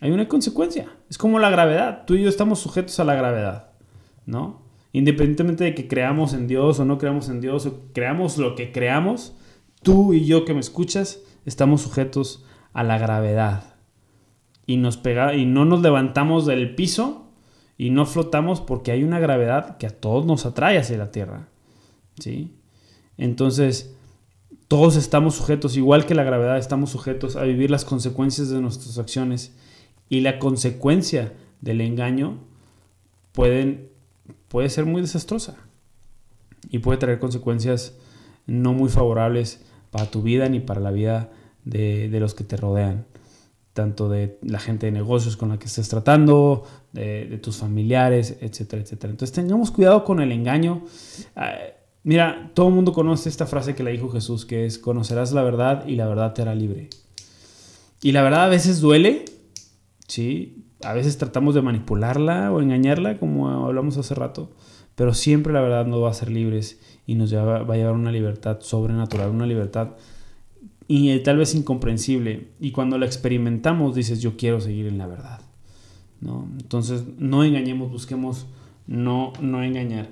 Hay 0.00 0.10
una 0.10 0.28
consecuencia. 0.28 0.88
Es 1.08 1.18
como 1.18 1.38
la 1.38 1.50
gravedad. 1.50 2.04
Tú 2.06 2.14
y 2.14 2.22
yo 2.22 2.28
estamos 2.28 2.58
sujetos 2.58 2.98
a 3.00 3.04
la 3.04 3.14
gravedad, 3.14 3.70
¿no? 4.26 4.62
Independientemente 4.92 5.64
de 5.64 5.74
que 5.74 5.88
creamos 5.88 6.32
en 6.32 6.46
Dios 6.46 6.80
o 6.80 6.84
no 6.84 6.98
creamos 6.98 7.28
en 7.28 7.40
Dios 7.40 7.66
o 7.66 7.82
creamos 7.92 8.38
lo 8.38 8.54
que 8.54 8.72
creamos, 8.72 9.36
tú 9.82 10.14
y 10.14 10.24
yo 10.24 10.44
que 10.44 10.54
me 10.54 10.60
escuchas 10.60 11.20
estamos 11.44 11.82
sujetos 11.82 12.44
a 12.72 12.82
la 12.82 12.98
gravedad. 12.98 13.74
Y, 14.66 14.78
nos 14.78 14.96
pega, 14.96 15.34
y 15.34 15.46
no 15.46 15.64
nos 15.64 15.80
levantamos 15.80 16.44
del 16.44 16.74
piso 16.74 17.30
y 17.78 17.90
no 17.90 18.04
flotamos 18.04 18.60
porque 18.60 18.90
hay 18.90 19.04
una 19.04 19.20
gravedad 19.20 19.76
que 19.76 19.86
a 19.86 19.90
todos 19.90 20.26
nos 20.26 20.44
atrae 20.44 20.78
hacia 20.78 20.98
la 20.98 21.10
Tierra. 21.10 21.48
¿sí? 22.18 22.56
Entonces, 23.16 23.96
todos 24.66 24.96
estamos 24.96 25.36
sujetos, 25.36 25.76
igual 25.76 26.06
que 26.06 26.14
la 26.14 26.24
gravedad, 26.24 26.58
estamos 26.58 26.90
sujetos 26.90 27.36
a 27.36 27.42
vivir 27.42 27.70
las 27.70 27.84
consecuencias 27.84 28.50
de 28.50 28.60
nuestras 28.60 28.98
acciones 28.98 29.56
y 30.08 30.20
la 30.20 30.38
consecuencia 30.38 31.32
del 31.60 31.80
engaño 31.80 32.38
pueden, 33.32 33.88
puede 34.48 34.68
ser 34.70 34.86
muy 34.86 35.02
desastrosa 35.02 35.56
y 36.70 36.78
puede 36.78 36.98
traer 36.98 37.18
consecuencias 37.18 37.94
no 38.46 38.72
muy 38.72 38.88
favorables 38.88 39.64
para 39.90 40.10
tu 40.10 40.22
vida 40.22 40.48
ni 40.48 40.60
para 40.60 40.80
la 40.80 40.90
vida 40.90 41.30
de, 41.64 42.08
los 42.20 42.34
que 42.34 42.44
te 42.44 42.56
rodean, 42.56 43.06
tanto 43.72 44.08
de 44.08 44.38
la 44.42 44.60
gente 44.60 44.86
de 44.86 44.92
negocios 44.92 45.36
con 45.36 45.48
la 45.48 45.58
que 45.58 45.66
estés 45.66 45.88
tratando, 45.88 46.64
de, 46.92 47.38
tus 47.42 47.56
familiares, 47.56 48.36
etcétera, 48.40 48.82
etcétera. 48.82 49.10
Entonces 49.10 49.34
tengamos 49.34 49.70
cuidado 49.70 50.04
con 50.04 50.20
el 50.20 50.32
engaño. 50.32 50.84
Ah, 51.34 51.56
mira, 52.04 52.50
todo 52.54 52.68
el 52.68 52.74
mundo 52.74 52.92
conoce 52.92 53.28
esta 53.28 53.46
frase 53.46 53.74
que 53.74 53.82
le 53.82 53.90
dijo 53.90 54.08
Jesús, 54.08 54.46
que 54.46 54.64
es, 54.64 54.78
conocerás 54.78 55.32
la 55.32 55.42
verdad 55.42 55.86
y 55.86 55.96
la 55.96 56.06
verdad 56.06 56.32
te 56.32 56.42
hará 56.42 56.54
libre. 56.54 56.88
Y 58.02 58.12
la 58.12 58.22
verdad 58.22 58.44
a 58.44 58.48
veces 58.48 58.80
duele, 58.80 59.24
¿sí? 60.06 60.64
A 60.82 60.92
veces 60.92 61.18
tratamos 61.18 61.54
de 61.54 61.62
manipularla 61.62 62.52
o 62.52 62.60
engañarla, 62.60 63.18
como 63.18 63.48
hablamos 63.48 63.96
hace 63.96 64.14
rato, 64.14 64.50
pero 64.94 65.14
siempre 65.14 65.52
la 65.52 65.60
verdad 65.60 65.86
nos 65.86 66.02
va 66.02 66.08
a 66.08 66.10
hacer 66.10 66.30
libres 66.30 66.80
y 67.06 67.14
nos 67.14 67.34
va 67.34 67.60
a 67.60 67.76
llevar 67.76 67.94
una 67.94 68.12
libertad 68.12 68.60
sobrenatural, 68.60 69.30
una 69.30 69.46
libertad 69.46 69.90
y 70.88 71.10
eh, 71.10 71.18
tal 71.20 71.38
vez 71.38 71.54
incomprensible. 71.54 72.48
Y 72.60 72.70
cuando 72.70 72.98
la 72.98 73.06
experimentamos 73.06 73.94
dices, 73.94 74.22
yo 74.22 74.36
quiero 74.36 74.60
seguir 74.60 74.86
en 74.86 74.98
la 74.98 75.06
verdad. 75.06 75.40
¿no? 76.20 76.48
Entonces, 76.58 77.04
no 77.18 77.44
engañemos, 77.44 77.90
busquemos 77.90 78.46
no, 78.86 79.32
no 79.40 79.62
engañar. 79.62 80.08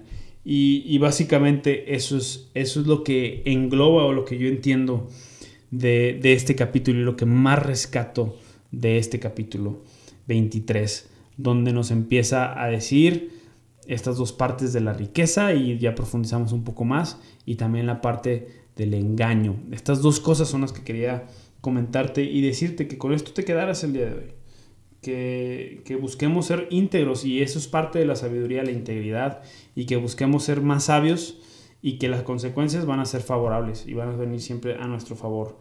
Y, 0.47 0.99
básicamente 0.99 1.95
eso 1.95 2.19
es, 2.19 2.51
eso 2.53 2.81
es 2.81 2.87
lo 2.87 3.03
que 3.03 3.43
engloba 3.47 4.05
o 4.05 4.13
lo 4.13 4.27
que 4.27 4.37
yo 4.37 4.47
entiendo 4.47 5.09
de, 5.71 6.19
de 6.21 6.35
este 6.35 6.55
capítulo 6.55 7.01
y 7.01 7.03
lo 7.03 7.17
que 7.17 7.25
más 7.25 7.63
rescato 7.63 8.37
de 8.81 8.99
este 8.99 9.21
capítulo 9.21 9.83
23, 10.29 11.11
donde 11.37 11.73
nos 11.73 11.91
empieza 11.91 12.61
a 12.63 12.69
decir 12.69 13.33
estas 13.87 14.17
dos 14.17 14.33
partes 14.33 14.73
de 14.73 14.81
la 14.81 14.93
riqueza 14.93 15.53
y 15.53 15.79
ya 15.79 15.95
profundizamos 15.95 16.53
un 16.53 16.65
poco 16.65 16.85
más 16.85 17.21
y 17.45 17.57
también 17.57 17.87
la 17.87 18.01
parte 18.01 18.49
del 18.77 18.95
engaño. 18.95 19.57
Estas 19.73 20.03
dos 20.03 20.21
cosas 20.21 20.49
son 20.49 20.63
las 20.63 20.73
que 20.73 20.83
quería 20.83 21.27
comentarte 21.61 22.23
y 22.23 22.41
decirte 22.41 22.89
que 22.89 22.99
con 22.99 23.13
esto 23.13 23.33
te 23.33 23.45
quedaras 23.45 23.85
el 23.85 23.93
día 23.93 24.07
de 24.07 24.15
hoy. 24.15 24.33
Que, 25.01 25.83
que, 25.85 25.97
busquemos 25.97 26.47
ser 26.47 26.67
íntegros 26.71 27.27
y 27.27 27.43
eso 27.43 27.59
es 27.59 27.69
parte 27.69 27.99
de 27.99 28.07
la 28.07 28.17
sabiduría, 28.17 28.63
la 28.63 28.71
integridad 28.71 29.43
y 29.75 29.85
que 29.85 29.97
busquemos 29.97 30.45
ser 30.45 30.63
más 30.63 30.85
sabios 30.85 31.39
y 31.83 31.99
que 31.99 32.09
las 32.09 32.23
consecuencias 32.23 32.87
van 32.87 33.01
a 33.01 33.05
ser 33.05 33.21
favorables 33.21 33.87
y 33.87 33.93
van 33.93 34.09
a 34.09 34.17
venir 34.17 34.41
siempre 34.41 34.77
a 34.77 34.87
nuestro 34.87 35.15
favor. 35.15 35.59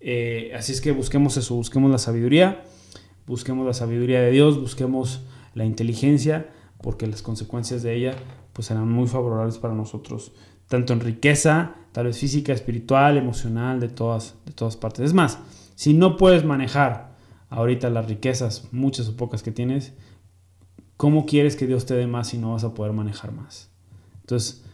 Eh, 0.00 0.52
así 0.56 0.72
es 0.72 0.80
que 0.80 0.92
busquemos 0.92 1.36
eso, 1.36 1.54
busquemos 1.54 1.90
la 1.90 1.98
sabiduría, 1.98 2.64
busquemos 3.26 3.66
la 3.66 3.74
sabiduría 3.74 4.20
de 4.20 4.30
Dios, 4.30 4.60
busquemos 4.60 5.22
la 5.54 5.64
inteligencia 5.64 6.50
porque 6.80 7.06
las 7.06 7.22
consecuencias 7.22 7.82
de 7.82 7.94
ella 7.94 8.14
pues 8.52 8.66
serán 8.66 8.90
muy 8.90 9.08
favorables 9.08 9.58
para 9.58 9.74
nosotros, 9.74 10.32
tanto 10.68 10.92
en 10.92 11.00
riqueza, 11.00 11.74
tal 11.92 12.06
vez 12.06 12.18
física, 12.18 12.52
espiritual, 12.52 13.16
emocional, 13.16 13.80
de 13.80 13.88
todas, 13.88 14.36
de 14.46 14.52
todas 14.52 14.76
partes. 14.76 15.06
Es 15.06 15.14
más, 15.14 15.38
si 15.74 15.94
no 15.94 16.16
puedes 16.16 16.44
manejar 16.44 17.16
ahorita 17.50 17.90
las 17.90 18.06
riquezas, 18.06 18.68
muchas 18.72 19.08
o 19.08 19.16
pocas 19.16 19.42
que 19.42 19.52
tienes, 19.52 19.94
¿cómo 20.96 21.26
quieres 21.26 21.56
que 21.56 21.66
Dios 21.66 21.86
te 21.86 21.94
dé 21.94 22.06
más 22.06 22.28
si 22.28 22.38
no 22.38 22.52
vas 22.52 22.64
a 22.64 22.74
poder 22.74 22.92
manejar 22.92 23.32
más? 23.32 23.70
Entonces, 24.20 24.64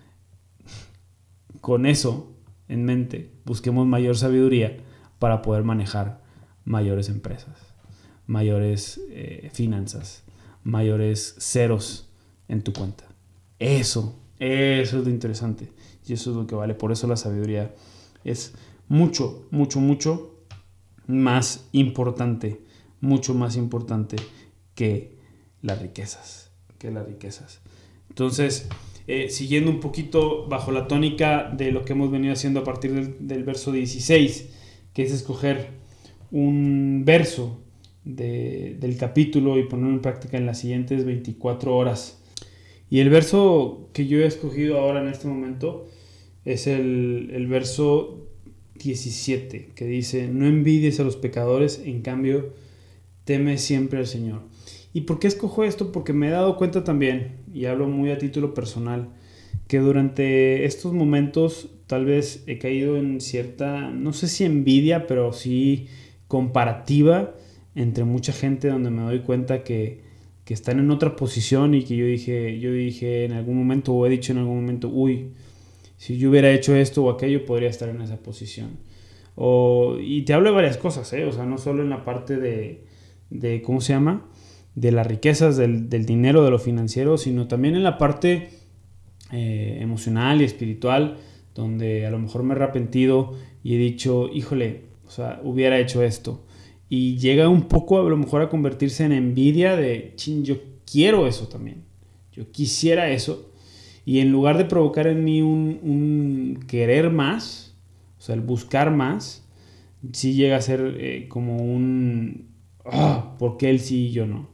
con 1.61 1.87
eso 1.87 2.33
en 2.69 2.85
mente, 2.85 3.33
busquemos 3.45 3.87
mayor 3.87 4.17
sabiduría 4.17 4.79
para 5.25 5.41
poder 5.41 5.65
manejar 5.65 6.21
mayores 6.67 7.09
empresas, 7.09 7.57
mayores 8.27 9.01
eh, 9.09 9.49
finanzas, 9.55 10.23
mayores 10.65 11.37
ceros 11.39 12.11
en 12.47 12.61
tu 12.61 12.75
cuenta. 12.75 13.07
Eso, 13.59 14.21
eso 14.39 14.99
es 14.99 15.05
lo 15.05 15.09
interesante 15.09 15.73
y 16.07 16.13
eso 16.13 16.31
es 16.31 16.37
lo 16.37 16.47
que 16.47 16.55
vale. 16.55 16.75
Por 16.75 16.93
eso 16.93 17.07
la 17.07 17.17
sabiduría 17.17 17.75
es 18.23 18.53
mucho, 18.87 19.49
mucho, 19.51 19.81
mucho 19.81 20.45
más 21.07 21.71
importante, 21.73 22.61
mucho 23.01 23.33
más 23.33 23.57
importante 23.57 24.17
que 24.75 25.17
las 25.63 25.81
riquezas, 25.81 26.51
que 26.77 26.91
las 26.91 27.07
riquezas. 27.07 27.63
Entonces, 28.11 28.69
eh, 29.07 29.31
siguiendo 29.31 29.71
un 29.71 29.81
poquito 29.81 30.47
bajo 30.49 30.71
la 30.71 30.87
tónica 30.87 31.51
de 31.51 31.73
lo 31.73 31.87
que 31.87 31.95
hemos 31.95 32.11
venido 32.11 32.35
haciendo 32.35 32.61
a 32.61 32.65
partir 32.65 32.93
del, 32.93 33.27
del 33.27 33.43
verso 33.43 33.73
16, 33.73 34.51
que 34.95 35.03
es 35.03 35.13
escoger 35.13 35.69
un 36.31 37.03
verso 37.05 37.61
del 38.05 38.97
capítulo 38.99 39.59
y 39.59 39.65
ponerlo 39.65 39.95
en 39.95 40.03
práctica 40.03 40.37
en 40.37 40.47
las 40.47 40.59
siguientes 40.61 41.05
24 41.05 41.77
horas. 41.77 42.23
Y 42.91 43.01
el 43.01 43.11
verso 43.11 43.89
que 43.93 44.07
yo 44.07 44.19
he 44.19 44.27
escogido 44.27 44.79
ahora 44.79 45.01
en 45.01 45.09
este 45.09 45.27
momento 45.27 45.87
es 46.45 46.67
el, 46.67 47.31
el 47.33 47.47
verso 47.47 48.29
17, 48.77 49.71
que 49.75 49.87
dice, 49.87 50.29
no 50.29 50.47
envidies 50.47 51.01
a 51.01 51.05
los 51.05 51.17
pecadores, 51.17 51.81
en 51.85 52.03
cambio, 52.03 52.53
teme 53.25 53.59
siempre 53.59 53.99
al 53.99 54.07
Señor. 54.07 54.43
¿Y 54.93 55.03
por 55.03 55.19
qué 55.19 55.27
escojo 55.27 55.65
esto? 55.65 55.93
Porque 55.93 56.13
me 56.13 56.29
he 56.29 56.31
dado 56.31 56.57
cuenta 56.57 56.85
también, 56.85 57.39
y 57.53 57.65
hablo 57.65 57.89
muy 57.89 58.11
a 58.11 58.19
título 58.19 58.55
personal, 58.55 59.09
que 59.75 59.81
durante 59.81 60.67
estos 60.67 60.93
momentos 60.93 61.69
tal 61.89 62.05
vez 62.05 62.45
he 62.47 62.59
caído 62.59 62.97
en 62.97 63.21
cierta, 63.21 63.91
no 63.91 64.13
sé 64.13 64.29
si 64.29 64.45
envidia, 64.45 65.09
pero 65.09 65.33
sí 65.33 65.89
comparativa 66.29 67.35
entre 67.75 68.05
mucha 68.05 68.33
gente 68.33 68.69
donde 68.69 68.91
me 68.91 69.03
doy 69.03 69.23
cuenta 69.23 69.65
que, 69.65 70.03
que 70.45 70.55
están 70.55 70.79
en 70.79 70.93
otra 70.93 71.17
posición 71.17 71.75
y 71.75 71.83
que 71.83 71.97
yo 71.97 72.07
dije, 72.07 72.61
yo 72.61 72.71
dije 72.71 73.25
en 73.25 73.33
algún 73.33 73.59
momento 73.59 73.93
o 73.93 74.07
he 74.07 74.11
dicho 74.11 74.31
en 74.31 74.39
algún 74.39 74.61
momento, 74.61 74.91
uy, 74.91 75.31
si 75.97 76.19
yo 76.19 76.31
hubiera 76.31 76.53
hecho 76.53 76.77
esto 76.77 77.03
o 77.03 77.11
aquello 77.11 77.45
podría 77.45 77.69
estar 77.69 77.89
en 77.89 78.01
esa 78.01 78.19
posición. 78.19 78.79
O, 79.35 79.97
y 80.01 80.23
te 80.23 80.35
hablo 80.35 80.51
de 80.51 80.55
varias 80.55 80.77
cosas, 80.77 81.13
¿eh? 81.15 81.25
o 81.25 81.33
sea, 81.33 81.47
no 81.47 81.59
solo 81.59 81.83
en 81.83 81.91
la 81.91 82.05
parte 82.05 82.37
de, 82.37 82.85
de 83.31 83.61
¿cómo 83.61 83.81
se 83.81 83.93
llama? 83.93 84.25
De 84.77 84.93
las 84.93 85.05
riquezas, 85.05 85.57
del, 85.57 85.89
del, 85.91 86.07
dinero, 86.07 86.45
de 86.45 86.53
lo 86.53 86.61
financiero, 86.61 87.19
sino 87.19 87.49
también 87.49 87.75
en 87.75 87.83
la 87.83 87.99
parte 87.99 88.63
eh, 89.33 89.79
emocional 89.81 90.41
y 90.41 90.45
espiritual, 90.45 91.19
donde 91.55 92.07
a 92.07 92.11
lo 92.11 92.19
mejor 92.19 92.43
me 92.43 92.55
he 92.55 92.57
arrepentido 92.57 93.35
y 93.63 93.75
he 93.75 93.79
dicho, 93.79 94.29
híjole, 94.33 94.83
o 95.07 95.11
sea, 95.11 95.41
hubiera 95.45 95.79
hecho 95.79 96.03
esto 96.03 96.45
y 96.89 97.17
llega 97.19 97.49
un 97.49 97.63
poco 97.63 97.99
a 97.99 98.09
lo 98.09 98.17
mejor 98.17 98.43
a 98.43 98.49
convertirse 98.49 99.05
en 99.05 99.13
envidia 99.13 99.77
de, 99.77 100.13
ching, 100.17 100.45
yo 100.45 100.57
quiero 100.91 101.27
eso 101.27 101.49
también, 101.49 101.85
yo 102.33 102.51
quisiera 102.51 103.11
eso, 103.11 103.51
y 104.05 104.21
en 104.21 104.31
lugar 104.31 104.59
de 104.59 104.67
provocar 104.67 105.07
en 105.07 105.25
mí 105.25 105.43
un, 105.43 106.65
querer 106.69 107.11
más, 107.11 107.77
o 108.19 108.21
sea, 108.21 108.35
el 108.35 108.43
buscar 108.43 108.91
más, 108.91 109.49
sí 110.13 110.35
llega 110.35 110.57
a 110.57 110.61
ser 110.61 110.97
eh, 111.01 111.27
como 111.29 111.57
un, 111.57 112.49
ah, 112.85 113.35
¿por 113.39 113.57
qué 113.57 113.71
él 113.71 113.81
sí 113.81 114.09
y 114.09 114.11
yo 114.13 114.27
no? 114.27 114.49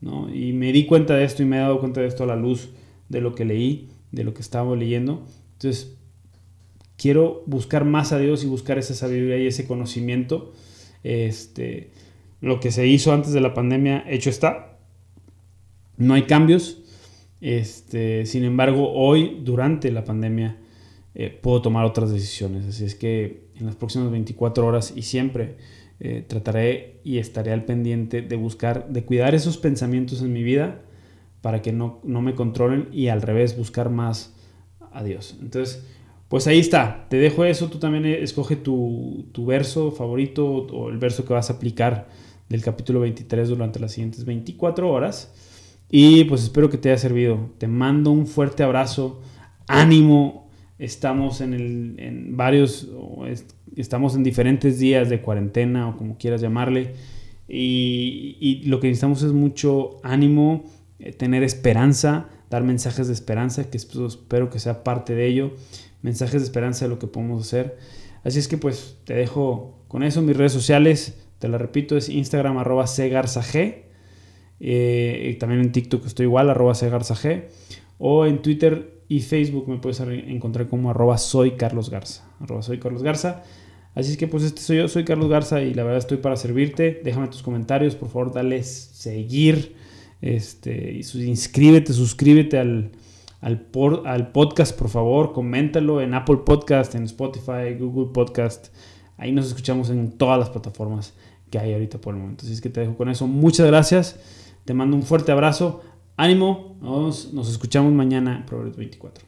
no? 0.00 0.34
Y 0.34 0.52
me 0.52 0.72
di 0.72 0.86
cuenta 0.86 1.14
de 1.14 1.24
esto 1.24 1.42
y 1.42 1.46
me 1.46 1.56
he 1.56 1.60
dado 1.60 1.78
cuenta 1.78 2.00
de 2.00 2.08
esto 2.08 2.24
a 2.24 2.26
la 2.26 2.36
luz 2.36 2.70
de 3.08 3.20
lo 3.20 3.34
que 3.34 3.44
leí, 3.44 3.90
de 4.12 4.24
lo 4.24 4.34
que 4.34 4.42
estaba 4.42 4.74
leyendo. 4.76 5.26
Entonces, 5.54 5.96
quiero 6.96 7.42
buscar 7.46 7.84
más 7.84 8.12
a 8.12 8.18
Dios 8.18 8.44
y 8.44 8.46
buscar 8.46 8.78
esa 8.78 8.94
sabiduría 8.94 9.38
y 9.38 9.46
ese 9.46 9.66
conocimiento 9.66 10.52
este, 11.06 11.90
lo 12.40 12.58
que 12.58 12.72
se 12.72 12.86
hizo 12.86 13.12
antes 13.12 13.32
de 13.32 13.40
la 13.40 13.54
pandemia, 13.54 14.04
hecho 14.08 14.28
está. 14.28 14.78
No 15.96 16.14
hay 16.14 16.22
cambios. 16.22 16.82
Este, 17.40 18.26
sin 18.26 18.44
embargo, 18.44 18.92
hoy, 18.92 19.40
durante 19.44 19.90
la 19.92 20.04
pandemia, 20.04 20.58
eh, 21.14 21.30
puedo 21.30 21.62
tomar 21.62 21.84
otras 21.84 22.10
decisiones. 22.10 22.66
Así 22.66 22.84
es 22.84 22.94
que 22.94 23.46
en 23.54 23.66
las 23.66 23.76
próximas 23.76 24.10
24 24.10 24.66
horas 24.66 24.92
y 24.96 25.02
siempre 25.02 25.56
eh, 26.00 26.24
trataré 26.26 27.00
y 27.04 27.18
estaré 27.18 27.52
al 27.52 27.64
pendiente 27.64 28.20
de 28.20 28.36
buscar, 28.36 28.88
de 28.88 29.04
cuidar 29.04 29.34
esos 29.34 29.58
pensamientos 29.58 30.22
en 30.22 30.32
mi 30.32 30.42
vida 30.42 30.82
para 31.46 31.62
que 31.62 31.72
no, 31.72 32.00
no 32.02 32.22
me 32.22 32.34
controlen 32.34 32.88
y 32.90 33.06
al 33.06 33.22
revés 33.22 33.56
buscar 33.56 33.88
más 33.88 34.34
a 34.90 35.04
Dios. 35.04 35.36
Entonces, 35.40 35.86
pues 36.26 36.48
ahí 36.48 36.58
está, 36.58 37.06
te 37.08 37.18
dejo 37.18 37.44
eso, 37.44 37.68
tú 37.68 37.78
también 37.78 38.04
escoge 38.04 38.56
tu, 38.56 39.30
verso 39.46 39.92
favorito 39.92 40.44
o 40.44 40.88
el 40.88 40.98
verso 40.98 41.24
que 41.24 41.34
vas 41.34 41.48
a 41.48 41.52
aplicar 41.52 42.08
del 42.48 42.62
capítulo 42.62 42.98
23 42.98 43.48
durante 43.48 43.78
las 43.78 43.92
siguientes 43.92 44.24
24 44.24 44.90
horas. 44.90 45.32
Y 45.88 46.24
pues 46.24 46.42
espero 46.42 46.68
que 46.68 46.78
te 46.78 46.90
haya 46.90 46.98
servido. 46.98 47.50
Te 47.58 47.68
mando 47.68 48.10
un 48.10 48.26
fuerte 48.26 48.64
abrazo, 48.64 49.20
ánimo. 49.68 50.50
Estamos 50.80 51.40
en, 51.40 51.54
el, 51.54 51.94
en 51.98 52.36
varios, 52.36 52.88
estamos 53.76 54.16
en 54.16 54.24
diferentes 54.24 54.80
días 54.80 55.08
de 55.08 55.22
cuarentena 55.22 55.90
o 55.90 55.96
como 55.96 56.18
quieras 56.18 56.40
llamarle. 56.40 56.94
Y, 57.46 58.36
y 58.40 58.64
lo 58.64 58.80
que 58.80 58.88
necesitamos 58.88 59.22
es 59.22 59.30
mucho 59.30 60.00
ánimo, 60.02 60.64
eh, 60.98 61.12
tener 61.12 61.42
esperanza, 61.42 62.28
dar 62.50 62.62
mensajes 62.62 63.06
de 63.06 63.12
esperanza, 63.12 63.64
que 63.70 63.76
espero 63.76 64.50
que 64.50 64.58
sea 64.58 64.84
parte 64.84 65.14
de 65.14 65.26
ello 65.26 65.52
mensajes 66.06 66.40
de 66.40 66.44
esperanza 66.44 66.84
de 66.84 66.88
lo 66.88 66.98
que 66.98 67.08
podemos 67.08 67.46
hacer. 67.46 67.76
Así 68.22 68.38
es 68.38 68.46
que 68.46 68.58
pues 68.58 68.98
te 69.04 69.14
dejo 69.14 69.84
con 69.88 70.04
eso. 70.04 70.22
Mis 70.22 70.36
redes 70.36 70.52
sociales, 70.52 71.18
te 71.40 71.48
la 71.48 71.58
repito, 71.58 71.96
es 71.96 72.08
Instagram 72.08 72.58
arroba 72.58 72.84
cgarzag. 72.84 73.86
Eh, 74.58 75.36
también 75.38 75.60
en 75.60 75.72
TikTok 75.72 76.06
estoy 76.06 76.24
igual, 76.26 76.48
arroba 76.48 76.74
cgarzag. 76.74 77.48
O 77.98 78.24
en 78.24 78.40
Twitter 78.40 79.02
y 79.08 79.20
Facebook 79.20 79.68
me 79.68 79.78
puedes 79.78 80.00
encontrar 80.00 80.68
como 80.68 80.90
arroba 80.90 81.18
soy 81.18 81.52
Carlos 81.52 81.90
Garza. 81.90 82.24
Arroba 82.40 82.62
soy 82.62 82.78
Carlos 82.78 83.02
Garza. 83.02 83.42
Así 83.96 84.12
es 84.12 84.16
que 84.16 84.28
pues 84.28 84.44
este 84.44 84.60
soy 84.60 84.76
yo, 84.76 84.88
soy 84.88 85.04
Carlos 85.04 85.28
Garza 85.28 85.60
y 85.62 85.74
la 85.74 85.82
verdad 85.82 85.98
estoy 85.98 86.18
para 86.18 86.36
servirte. 86.36 87.00
Déjame 87.02 87.26
tus 87.28 87.42
comentarios, 87.42 87.96
por 87.96 88.10
favor, 88.10 88.32
dale 88.32 88.62
seguir. 88.62 89.74
Este, 90.20 91.00
inscríbete, 91.14 91.92
suscríbete 91.92 92.58
al, 92.58 92.92
al, 93.40 93.68
al 94.04 94.32
podcast, 94.32 94.78
por 94.78 94.88
favor, 94.88 95.32
coméntalo 95.32 96.00
en 96.00 96.14
Apple 96.14 96.38
Podcast, 96.44 96.94
en 96.94 97.04
Spotify, 97.04 97.74
Google 97.78 98.12
Podcast. 98.12 98.68
Ahí 99.18 99.32
nos 99.32 99.46
escuchamos 99.46 99.90
en 99.90 100.12
todas 100.12 100.38
las 100.38 100.50
plataformas 100.50 101.14
que 101.50 101.58
hay 101.58 101.72
ahorita 101.72 101.98
por 102.00 102.14
el 102.14 102.20
momento. 102.20 102.44
Así 102.44 102.52
es 102.52 102.60
que 102.60 102.70
te 102.70 102.80
dejo 102.80 102.96
con 102.96 103.08
eso. 103.08 103.26
Muchas 103.26 103.66
gracias. 103.66 104.18
Te 104.64 104.74
mando 104.74 104.96
un 104.96 105.02
fuerte 105.02 105.32
abrazo. 105.32 105.82
Ánimo. 106.16 106.76
Nos, 106.80 107.32
nos 107.32 107.50
escuchamos 107.50 107.92
mañana 107.92 108.44
Progreso 108.46 108.78
24. 108.78 109.25